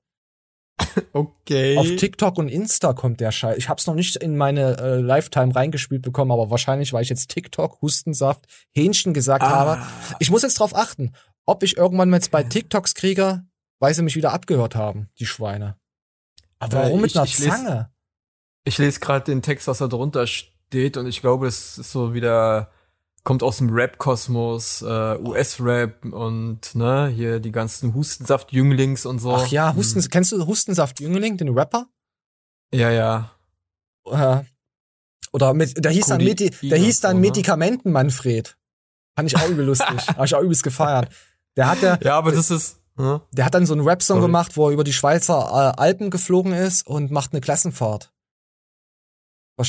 [1.13, 1.77] Okay.
[1.77, 3.57] Auf TikTok und Insta kommt der Scheiß.
[3.57, 7.29] Ich hab's noch nicht in meine äh, Lifetime reingespielt bekommen, aber wahrscheinlich, weil ich jetzt
[7.31, 9.49] TikTok, Hustensaft, Hähnchen gesagt Ah.
[9.49, 9.81] habe.
[10.19, 11.11] Ich muss jetzt drauf achten,
[11.45, 13.43] ob ich irgendwann mal jetzt bei TikToks kriege,
[13.79, 15.75] weil sie mich wieder abgehört haben, die Schweine.
[16.59, 17.91] Aber warum Äh, mit ich- einer ich lese- Zange?
[18.63, 22.13] Ich lese gerade den Text, was da drunter steht, und ich glaube, es ist so
[22.13, 22.69] wieder,
[23.23, 29.33] kommt aus dem Rap-Kosmos, äh, US-Rap und ne, hier die ganzen Hustensaft-Jünglings und so.
[29.33, 29.77] Ach ja, Hm.
[29.77, 31.87] Husten, kennst du Hustensaft Jüngling, den Rapper?
[32.73, 33.31] Ja, ja.
[34.05, 34.43] Äh,
[35.31, 37.21] oder mit, der hieß dann, Medi der hieß dann so, ne?
[37.21, 38.55] Medikamenten Manfred.
[39.15, 39.87] Fand ich auch übel lustig.
[40.07, 41.09] Hab ich auch übelst gefeiert.
[41.57, 43.21] Der hat ja, Ja, aber das ist, ne?
[43.31, 46.53] der hat dann so einen Rap-Song gemacht, wo er über die Schweizer äh, Alpen geflogen
[46.53, 48.11] ist und macht eine Klassenfahrt.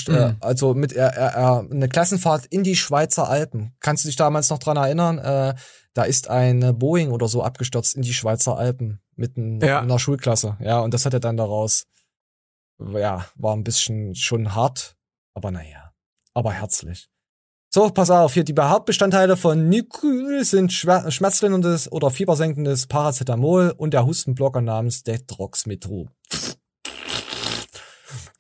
[0.08, 0.36] Äh, Mhm.
[0.40, 3.74] Also mit er, er, er, eine Klassenfahrt in die Schweizer Alpen.
[3.80, 5.18] Kannst du dich damals noch dran erinnern?
[5.18, 5.54] Äh,
[5.94, 9.80] da ist eine Boeing oder so abgestürzt in die Schweizer Alpen mitten Ja.
[9.80, 10.56] in der Schulklasse.
[10.60, 11.86] Ja, und das hat er dann daraus.
[12.78, 14.96] Ja, war ein bisschen schon hart,
[15.34, 15.92] aber naja,
[16.32, 17.08] aber herzlich.
[17.72, 24.06] So, pass auf, hier die Hauptbestandteile von Nikyl sind schmerzlinderndes oder fiebersenkendes Paracetamol und der
[24.06, 26.08] Hustenblocker namens Detroxmetro.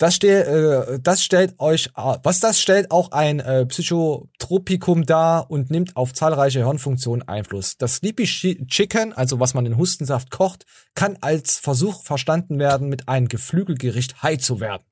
[0.00, 5.50] Das, stell, äh, das stellt euch, äh, was das stellt auch ein äh, Psychotropikum dar
[5.50, 7.76] und nimmt auf zahlreiche Hirnfunktionen Einfluss.
[7.76, 12.88] Das Sleepy Chi- Chicken, also was man in Hustensaft kocht, kann als Versuch verstanden werden,
[12.88, 14.84] mit einem Geflügelgericht high zu werden.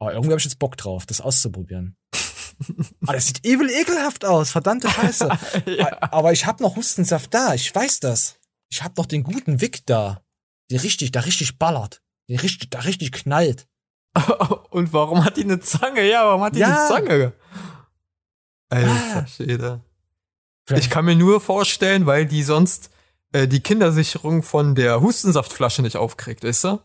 [0.00, 1.98] Aber irgendwie habe ich jetzt Bock drauf, das auszuprobieren.
[3.02, 5.28] Aber das sieht evil ekelhaft aus, verdammte Scheiße.
[6.00, 8.38] Aber ich habe noch Hustensaft da, ich weiß das.
[8.70, 10.22] Ich habe noch den guten Wick da,
[10.70, 13.66] der richtig, der richtig ballert, der richtig, der richtig knallt.
[14.70, 16.02] Und warum hat die eine Zange?
[16.08, 16.68] Ja, warum hat die Ja.
[16.68, 17.32] eine Zange?
[18.68, 19.80] Alter Schäde.
[20.74, 22.90] Ich kann mir nur vorstellen, weil die sonst
[23.32, 26.80] äh, die Kindersicherung von der Hustensaftflasche nicht aufkriegt, weißt du?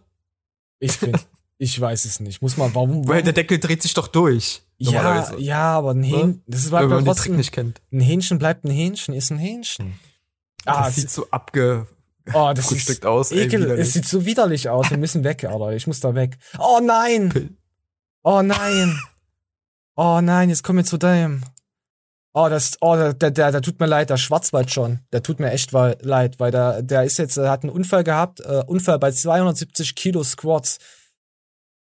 [0.79, 1.19] Ich finde,
[1.57, 2.41] ich weiß es nicht.
[2.41, 3.03] Muss man, warum?
[3.07, 3.23] Weil warum?
[3.23, 4.61] der Deckel dreht sich doch durch.
[4.77, 7.81] ja, ja, aber ein Hähnchen, das ist bleibt man den Trick nicht kennt.
[7.91, 9.97] ein Hähnchen bleibt ein Hähnchen, ist ein Hähnchen.
[10.65, 11.87] Ah, Ah, das sieht so abge
[12.33, 13.31] Oh, das frühstückt ist aus.
[13.31, 13.61] ey, ekel.
[13.61, 13.87] widerlich.
[13.87, 14.89] es sieht so widerlich aus.
[14.89, 15.71] Wir müssen weg, Alter.
[15.71, 16.37] Ich muss da weg.
[16.59, 17.57] Oh nein!
[18.23, 18.99] Oh nein!
[19.95, 21.43] Oh nein, jetzt kommen wir zu dem.
[22.33, 24.99] Oh, das, oh, der, der, der, der tut mir leid, der Schwarzwald schon.
[25.11, 28.41] Der tut mir echt leid, weil der, der ist jetzt, er hat einen Unfall gehabt,
[28.41, 30.77] äh, Unfall bei 270 Kilo Squats.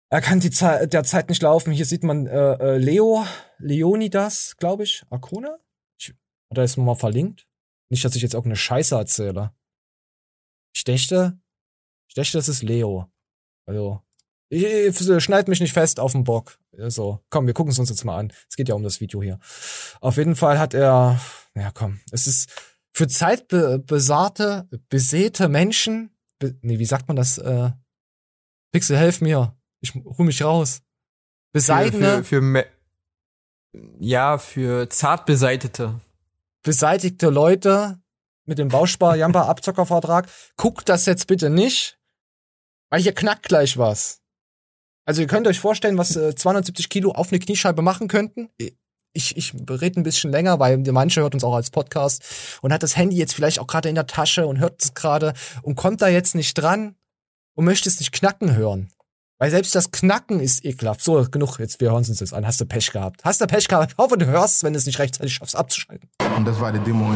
[0.09, 1.73] Er kann die Zeit, der Zeit nicht laufen.
[1.73, 3.25] Hier sieht man äh, äh, Leo,
[3.57, 5.57] Leonidas, glaube ich, Arcona.
[5.99, 6.09] Ich,
[6.49, 7.47] hat er jetzt nochmal verlinkt?
[7.89, 9.51] Nicht, dass ich jetzt irgendeine Scheiße erzähle.
[10.75, 11.39] Ich dächte,
[12.09, 13.09] ich dächte, das ist Leo.
[13.65, 14.01] Also,
[14.49, 16.59] ich, ich schneid mich nicht fest auf den Bock.
[16.73, 18.33] So, komm, wir gucken es uns jetzt mal an.
[18.49, 19.39] Es geht ja um das Video hier.
[20.01, 21.19] Auf jeden Fall hat er,
[21.55, 22.51] ja komm, es ist
[22.91, 27.37] für zeitbesahrte, besäte Menschen, be, nee, wie sagt man das?
[27.37, 27.71] Äh,
[28.71, 29.57] Pixel, helf mir.
[29.79, 30.81] Ich ruh mich raus.
[31.53, 32.65] Beseitene, Für, für, für
[33.99, 36.01] ja, für zart beseitete.
[36.63, 38.01] beseitigte Leute
[38.45, 40.27] mit dem Bauspar-Jamper-Abzockervertrag,
[40.57, 41.97] guckt das jetzt bitte nicht,
[42.89, 44.21] weil hier knackt gleich was.
[45.05, 48.49] Also ihr könnt euch vorstellen, was äh, 270 Kilo auf eine Kniescheibe machen könnten.
[49.13, 52.23] Ich, ich rede ein bisschen länger, weil manche hört uns auch als Podcast
[52.61, 55.33] und hat das Handy jetzt vielleicht auch gerade in der Tasche und hört es gerade
[55.61, 56.95] und kommt da jetzt nicht dran
[57.53, 58.91] und möchte es nicht knacken hören.
[59.37, 61.01] Weil selbst das Knacken ist ekelhaft.
[61.01, 62.47] So, genug, jetzt, wir hören es uns jetzt an.
[62.47, 63.21] Hast du Pech gehabt?
[63.25, 63.91] Hast du Pech gehabt?
[63.91, 66.09] Ich hoffe, du hörst, wenn du es nicht rechtzeitig schaffst, abzuschalten.
[66.37, 67.11] Und das war die Demo.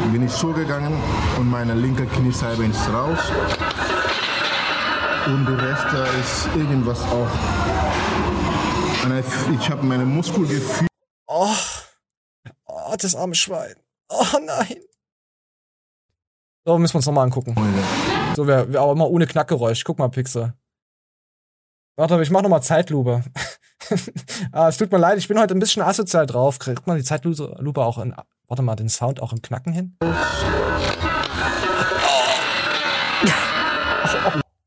[0.00, 0.96] Dann bin ich so gegangen
[1.38, 3.18] und meine linke Kniescheibe ist raus.
[5.26, 5.86] Und der Rest
[6.20, 7.28] ist irgendwas auch.
[9.04, 10.88] Und ich, ich habe meine Muskel gefühlt.
[11.26, 11.48] Oh,
[12.66, 13.74] oh, das arme Schwein.
[14.08, 14.76] Oh nein.
[16.64, 17.56] So, müssen wir uns nochmal angucken.
[18.36, 19.82] So, wir, wir, aber immer ohne Knackgeräusch.
[19.82, 20.54] Guck mal, Pixel.
[22.00, 23.22] Warte, ich mach nochmal Zeitlupe.
[24.52, 26.58] ah, es tut mir leid, ich bin heute ein bisschen asozial drauf.
[26.58, 28.14] Kriegt man die Zeitlupe auch in.
[28.48, 29.98] Warte mal, den Sound auch in Knacken hin?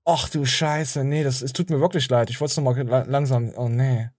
[0.05, 2.29] Ach du Scheiße, nee, das es tut mir wirklich leid.
[2.29, 3.51] Ich wollte es nochmal la langsam.
[3.55, 4.11] Oh nee.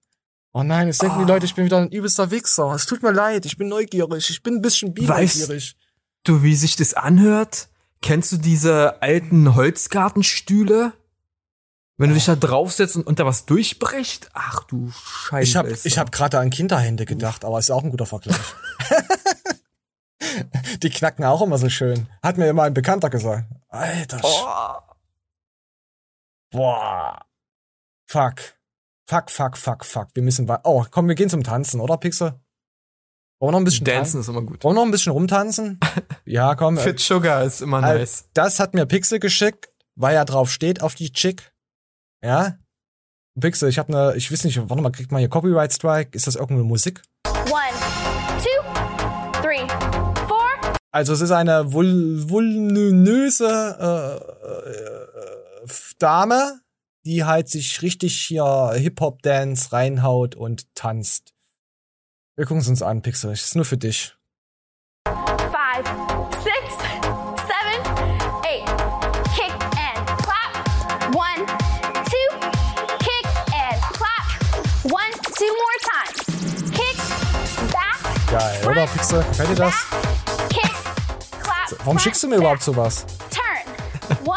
[0.53, 2.73] Oh nein, jetzt denken die Leute, ich bin wieder ein übelster Wichser.
[2.75, 4.29] Es tut mir leid, ich bin neugierig.
[4.29, 5.77] Ich bin ein bisschen Weißt neugierig.
[6.25, 7.69] du, wie sich das anhört?
[8.03, 10.95] Kennst du diese alten Holzgartenstühle?
[11.97, 14.29] Wenn du dich da draufsetzt und, und da was durchbricht?
[14.33, 15.43] Ach du Scheiße.
[15.45, 18.37] Ich habe ich hab gerade an Kinderhände gedacht, aber ist auch ein guter Vergleich.
[20.83, 22.07] die knacken auch immer so schön.
[22.23, 23.47] Hat mir immer ein Bekannter gesagt.
[23.69, 24.19] Alter.
[24.19, 24.83] Sch-
[26.51, 27.25] Boah.
[28.07, 28.41] Fuck.
[29.09, 30.09] Fuck, fuck, fuck, fuck.
[30.15, 32.41] Wir müssen wa- Oh, komm, wir gehen zum Tanzen, oder, Pixel?
[33.41, 34.63] Wollen wir noch ein bisschen Dancen ist immer gut.
[34.65, 35.79] Wollen wir noch ein bisschen rumtanzen?
[36.25, 36.79] ja, komm.
[36.79, 38.29] Fit Sugar ist immer nice.
[38.33, 41.53] Das hat mir Pixel geschickt, weil er drauf steht, auf die Chick.
[42.25, 42.57] Ja?
[43.39, 46.17] Pixel, ich habe ne, ich weiß nicht, warte mal, kriegt man hier Copyright Strike?
[46.17, 47.03] Ist das irgendeine Musik?
[47.27, 47.77] One,
[48.39, 49.69] two, three,
[50.27, 50.49] four.
[50.91, 54.63] Also es ist eine vul vulnöse äh,
[55.65, 55.67] äh,
[55.99, 56.61] Dame,
[57.05, 61.35] die halt sich richtig hier Hip-Hop-Dance reinhaut und tanzt.
[62.37, 63.31] Wir gucken es uns an, Pixel.
[63.31, 64.17] Das ist nur für dich.
[78.35, 79.23] Geil, oder Pixel?
[79.29, 79.75] Gefällt dir das?
[81.85, 83.07] Warum schickst du mir überhaupt sowas?
[83.31, 84.27] Turn.
[84.27, 84.37] One,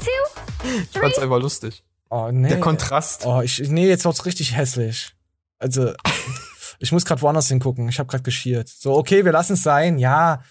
[0.00, 1.82] two, Ich fand's einfach lustig.
[2.10, 2.50] Oh, nee.
[2.50, 3.24] Der Kontrast.
[3.24, 5.14] Oh, ich, nee, jetzt wird's richtig hässlich.
[5.58, 5.94] Also,
[6.78, 7.88] ich muss gerade woanders hingucken.
[7.88, 8.68] Ich habe gerade geschiert.
[8.68, 9.98] So, okay, wir lassen es sein.
[9.98, 10.42] Ja,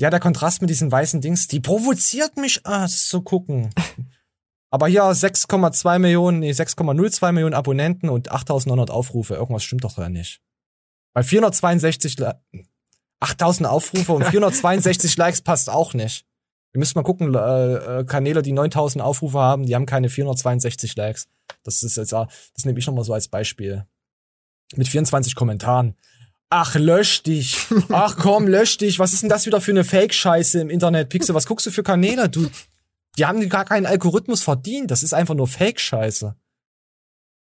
[0.00, 3.74] ja, der Kontrast mit diesen weißen Dings, die provoziert mich, ah, das zu gucken.
[4.70, 9.34] Aber hier 6,2 Millionen, nee, 6,02 Millionen Abonnenten und 8.900 Aufrufe.
[9.34, 10.40] Irgendwas stimmt doch da nicht.
[11.16, 12.64] Bei 462, Li-
[13.22, 16.26] 8.000 Aufrufe und 462 Likes passt auch nicht.
[16.72, 20.94] Wir müssen mal gucken, äh, äh, Kanäle, die 9000 Aufrufe haben, die haben keine 462
[20.94, 21.26] Likes.
[21.62, 23.86] Das ist jetzt, das nehme ich noch mal so als Beispiel.
[24.74, 25.96] Mit 24 Kommentaren.
[26.50, 27.66] Ach, lösch dich.
[27.88, 28.98] Ach komm, lösch dich.
[28.98, 31.34] Was ist denn das wieder für eine Fake-Scheiße im Internet, Pixel?
[31.34, 32.28] Was guckst du für Kanäle?
[32.28, 32.50] Du,
[33.16, 34.90] die haben gar keinen Algorithmus verdient.
[34.90, 36.36] Das ist einfach nur Fake-Scheiße.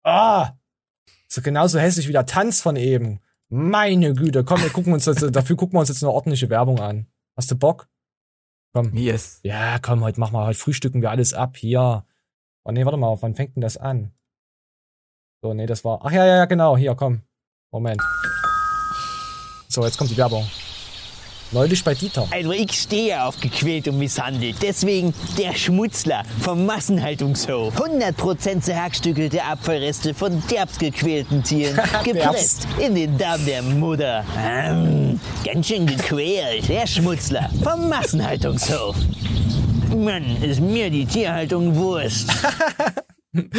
[0.02, 0.54] Ah!
[1.28, 3.20] So genauso hässlich wie der Tanz von eben.
[3.54, 6.80] Meine Güte, komm, wir gucken uns das, dafür gucken wir uns jetzt eine ordentliche Werbung
[6.80, 7.08] an.
[7.36, 7.90] Hast du Bock?
[8.74, 8.96] Komm.
[8.96, 9.42] Yes.
[9.44, 11.58] Ja, komm, heute machen wir, heute frühstücken wir alles ab.
[11.58, 12.06] Hier.
[12.64, 14.14] Oh nee, warte mal, wann fängt denn das an?
[15.44, 16.00] So, nee, das war.
[16.02, 16.78] Ach ja, ja, ja, genau.
[16.78, 17.24] Hier, komm.
[17.74, 18.02] Moment.
[19.68, 20.46] So, jetzt kommt die Werbung.
[21.54, 22.28] Neulich bei Dieter.
[22.32, 24.56] Also ich stehe auf gequält und misshandelt.
[24.62, 27.76] Deswegen der Schmutzler vom Massenhaltungshof.
[27.76, 31.78] 100% zerhackstückelte Abfallreste von derbst gequälten Tieren.
[32.06, 34.24] Gepresst in den Darm der Mutter.
[34.40, 36.70] Ähm, ganz schön gequält.
[36.70, 38.96] Der Schmutzler vom Massenhaltungshof.
[39.94, 42.30] Mann, ist mir die Tierhaltung Wurst.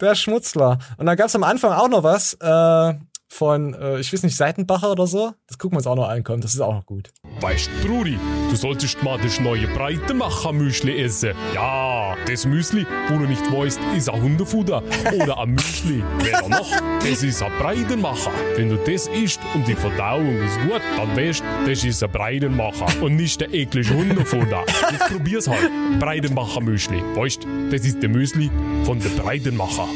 [0.00, 0.78] Der Schmutzler.
[0.96, 2.94] Und da gab's am Anfang auch noch was äh,
[3.32, 5.32] von, äh, ich weiß nicht, Seitenbacher oder so.
[5.46, 7.10] Das gucken wir uns auch noch an, komm, das ist auch noch gut.
[7.40, 8.18] Weißt du, Trudi,
[8.50, 11.32] du solltest mal das neue Breitemacher-Müsli essen.
[11.54, 14.82] Ja, das Müsli, wo du nicht weißt, ist ein Hundefutter
[15.14, 16.04] oder ein Müsli.
[16.18, 16.70] Weder noch,
[17.00, 18.30] das ist ein Breitenmacher.
[18.56, 22.12] Wenn du das isst und die Verdauung ist gut, dann weißt du, das ist ein
[22.12, 24.64] Breitenmacher und nicht der eklige Hundefutter.
[24.90, 25.70] Jetzt probier's halt.
[25.98, 27.02] Breitenmacher-Müsli.
[27.14, 28.50] Weißt du, das ist der Müsli
[28.84, 29.88] von der Breitenmacher.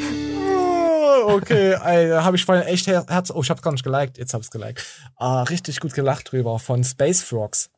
[1.25, 3.31] Oh, okay, ey, da habe ich vorhin echt Her- Herz.
[3.31, 4.19] Oh, ich hab's gar nicht geliked.
[4.19, 4.85] Jetzt hab's geliked.
[5.17, 7.71] Ah, richtig gut gelacht drüber von Space Frogs.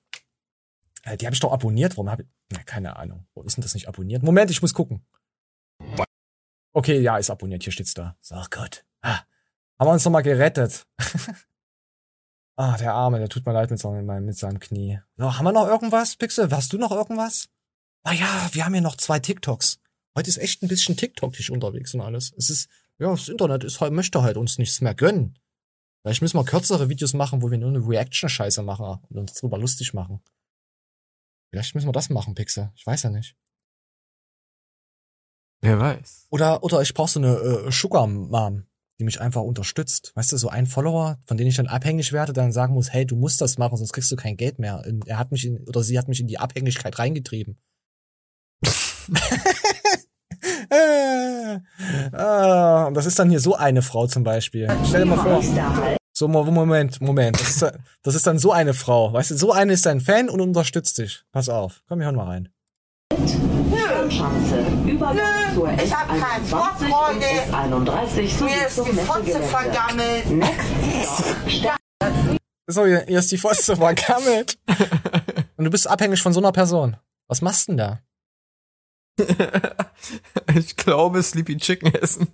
[1.04, 1.96] Äh, die habe ich doch abonniert.
[1.96, 2.28] Warum habe ich.
[2.50, 3.26] Na, keine Ahnung.
[3.34, 4.22] Wo ist denn das nicht abonniert?
[4.22, 5.04] Moment, ich muss gucken.
[6.72, 7.62] Okay, ja, ist abonniert.
[7.62, 8.16] Hier steht's da.
[8.30, 8.84] Ach Gott.
[9.02, 9.20] Ah,
[9.78, 10.86] haben wir uns noch mal gerettet.
[12.56, 15.00] ah, der Arme, der tut mir leid mit, seinem- mit seinem Knie.
[15.16, 16.50] So, haben wir noch irgendwas, Pixel?
[16.50, 17.48] Hast du noch irgendwas?
[18.04, 19.78] Ah ja, wir haben hier noch zwei TikToks.
[20.16, 22.32] Heute ist echt ein bisschen TikTok-isch unterwegs und alles.
[22.36, 22.68] Es ist,
[22.98, 25.38] ja, das Internet ist halt, möchte halt uns nichts mehr gönnen.
[26.02, 29.58] Vielleicht müssen wir kürzere Videos machen, wo wir nur eine Reaction-Scheiße machen und uns drüber
[29.58, 30.20] lustig machen.
[31.50, 32.72] Vielleicht müssen wir das machen, Pixel.
[32.76, 33.36] Ich weiß ja nicht.
[35.60, 36.28] Wer weiß.
[36.30, 38.66] Oder, oder ich brauche so eine äh, Sugar Mom,
[39.00, 40.12] die mich einfach unterstützt.
[40.14, 43.06] Weißt du, so ein Follower, von dem ich dann abhängig werde, dann sagen muss, hey,
[43.06, 44.84] du musst das machen, sonst kriegst du kein Geld mehr.
[44.86, 47.58] Und er hat mich in, oder sie hat mich in die Abhängigkeit reingetrieben.
[52.12, 54.68] ah, und das ist dann hier so eine Frau zum Beispiel.
[54.86, 55.42] Stell dir mal vor.
[56.12, 57.40] So, Mo- Moment, Moment.
[57.40, 59.12] Das ist, dann- das ist dann so eine Frau.
[59.12, 61.22] Weißt du, so eine ist dein Fan und unterstützt dich.
[61.32, 61.82] Pass auf.
[61.88, 62.48] Komm, wir hören mal rein.
[64.10, 64.64] Schanze.
[64.86, 67.76] Übergang zur Ich hab keinen Bock S21 heute.
[67.76, 69.48] und S31 sowie Mir ist zum die Fotze Messegelände.
[69.48, 70.30] vergammelt.
[70.30, 70.64] Next
[71.48, 71.76] stop.
[72.66, 74.58] So, hier hier ist die Fotze vergammelt.
[75.56, 76.96] Und du bist abhängig von so einer Person.
[77.26, 77.98] Was machst du denn da?
[80.54, 82.28] Ich glaube, Sleepy Chicken essen.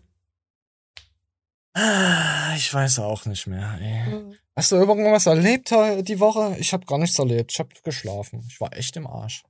[1.74, 3.78] Ah, Ich weiß auch nicht mehr.
[3.80, 4.36] Ey.
[4.56, 6.56] Hast du irgendwas erlebt die Woche?
[6.58, 7.52] Ich habe gar nichts erlebt.
[7.52, 8.44] Ich habe geschlafen.
[8.48, 9.42] Ich war echt im Arsch.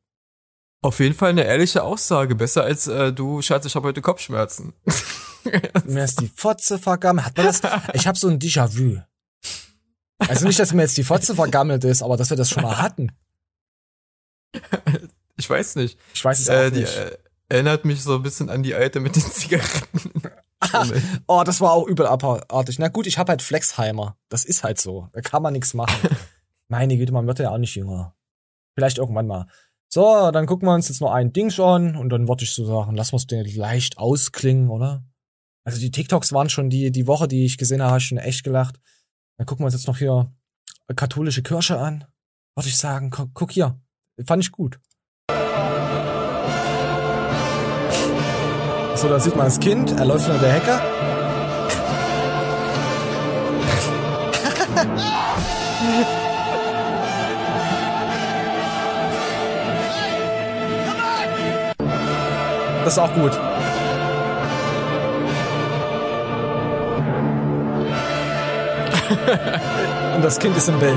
[0.81, 2.35] Auf jeden Fall eine ehrliche Aussage.
[2.35, 4.73] Besser als äh, du, Schatz, ich habe heute Kopfschmerzen.
[5.85, 7.27] Mir ist die Fotze vergammelt.
[7.27, 7.61] Hat man das?
[7.95, 9.01] Ich habe so ein Déjà-vu.
[10.19, 12.81] Also nicht, dass mir jetzt die Fotze vergammelt ist, aber dass wir das schon mal
[12.81, 13.13] hatten.
[15.37, 15.99] Ich weiß nicht.
[16.15, 16.97] Ich weiß es auch äh, die, nicht.
[16.97, 17.19] Äh,
[17.49, 20.13] erinnert mich so ein bisschen an die alte mit den Zigaretten.
[21.27, 22.79] Oh, das war auch übel abartig.
[22.79, 24.17] Na gut, ich habe halt Flexheimer.
[24.31, 25.11] Das ist halt so.
[25.13, 26.09] Da kann man nichts machen.
[26.69, 28.15] Meine Güte, man wird ja auch nicht jünger.
[28.75, 29.47] Vielleicht irgendwann mal.
[29.89, 32.65] So, dann gucken wir uns jetzt noch ein Ding an und dann würde ich so
[32.65, 35.05] sagen, lassen wir es den leicht ausklingen, oder?
[35.65, 38.19] Also die TikToks waren schon die, die Woche, die ich gesehen habe, habe ich schon
[38.19, 38.81] echt gelacht.
[39.37, 40.33] Dann gucken wir uns jetzt noch hier
[40.97, 42.05] katholische Kirche an.
[42.57, 43.79] Würde ich sagen, guck, guck hier.
[44.27, 44.79] Fand ich gut.
[49.05, 50.81] So, da sieht man das Kind, er läuft unter der Hecke.
[62.85, 63.33] Das ist auch gut.
[70.15, 70.95] Und das Kind ist im Bild.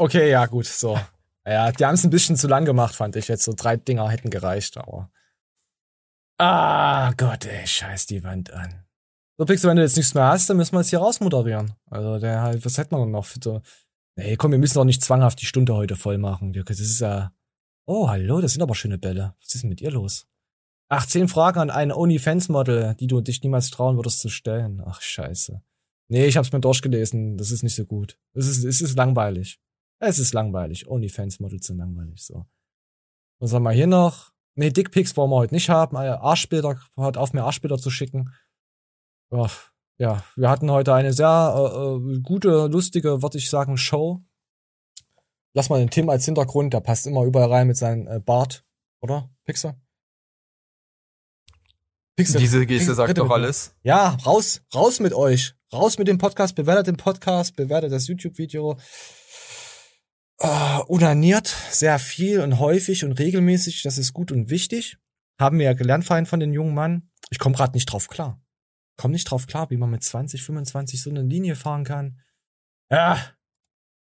[0.00, 0.98] Okay, ja, gut, so.
[1.46, 3.44] Ja, die haben es ein bisschen zu lang gemacht, fand ich jetzt.
[3.44, 5.10] So drei Dinger hätten gereicht, aber.
[6.38, 8.86] Ah, Gott, ey, scheiß die Wand an.
[9.36, 11.74] So, Pixel, wenn du jetzt nichts mehr hast, dann müssen wir jetzt hier rausmoderieren.
[11.90, 13.60] Also, der halt, was hätten wir denn noch für so.
[14.16, 16.54] Nee, komm, wir müssen doch nicht zwanghaft die Stunde heute voll machen.
[16.54, 17.34] Das ist ja.
[17.84, 19.34] Oh, hallo, das sind aber schöne Bälle.
[19.42, 20.26] Was ist denn mit ihr los?
[20.88, 24.82] Ach, zehn Fragen an ein OnlyFans-Model, die du dich niemals trauen würdest zu stellen.
[24.82, 25.60] Ach, scheiße.
[26.08, 27.36] Nee, ich hab's mir durchgelesen.
[27.36, 28.18] Das ist nicht so gut.
[28.32, 29.60] Es ist, es ist langweilig.
[30.00, 30.88] Es ist langweilig.
[30.88, 32.46] OnlyFans-Models sind langweilig, so.
[33.38, 34.32] Was haben wir hier noch?
[34.54, 35.96] Nee, Dickpics wollen wir heute nicht haben.
[35.96, 38.34] Äh, Arschbilder, hört auf, mir Arschbilder zu schicken.
[39.30, 39.48] Ja,
[39.98, 44.22] ja, wir hatten heute eine sehr äh, äh, gute, lustige, würde ich sagen, Show.
[45.52, 48.64] Lass mal den Tim als Hintergrund, der passt immer überall rein mit seinem äh, Bart,
[49.00, 49.28] oder?
[49.44, 49.74] Pixel?
[52.16, 52.40] Pixel.
[52.40, 53.74] Diese Geste Pixel, sagt doch alles.
[53.82, 55.54] Ja, raus, raus mit euch.
[55.72, 58.78] Raus mit dem Podcast, bewertet den Podcast, bewertet das YouTube-Video.
[60.40, 64.96] Äh, unaniert sehr viel und häufig und regelmäßig, das ist gut und wichtig.
[65.38, 67.10] Haben wir ja gelernt vorhin von den jungen Mann.
[67.30, 68.40] Ich komme gerade nicht drauf klar.
[68.96, 72.20] Komm nicht drauf klar, wie man mit 20, 25 so eine Linie fahren kann.
[72.90, 73.18] Ja,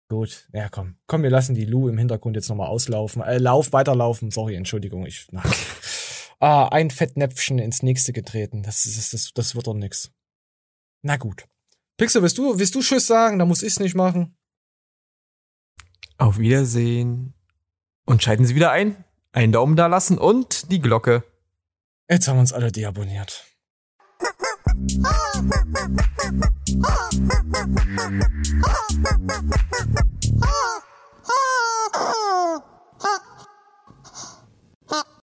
[0.10, 0.48] gut.
[0.54, 0.98] Ja, komm.
[1.08, 3.22] Komm, wir lassen die Lu im Hintergrund jetzt nochmal auslaufen.
[3.22, 4.32] Äh, lauf, weiterlaufen.
[4.32, 5.06] Sorry, Entschuldigung.
[5.06, 5.44] Ich, na.
[6.40, 8.64] ah, ein Fettnäpfchen ins nächste getreten.
[8.64, 10.12] Das, ist, das, das wird doch nix.
[11.02, 11.46] Na gut.
[11.98, 13.38] Pixel, willst du, willst du Tschüss sagen?
[13.38, 14.38] Da muss ich's nicht machen.
[16.22, 17.34] Auf Wiedersehen.
[18.06, 19.04] Und schalten Sie wieder ein.
[19.32, 21.24] Einen Daumen da lassen und die Glocke.
[22.08, 23.44] Jetzt haben uns alle deabonniert.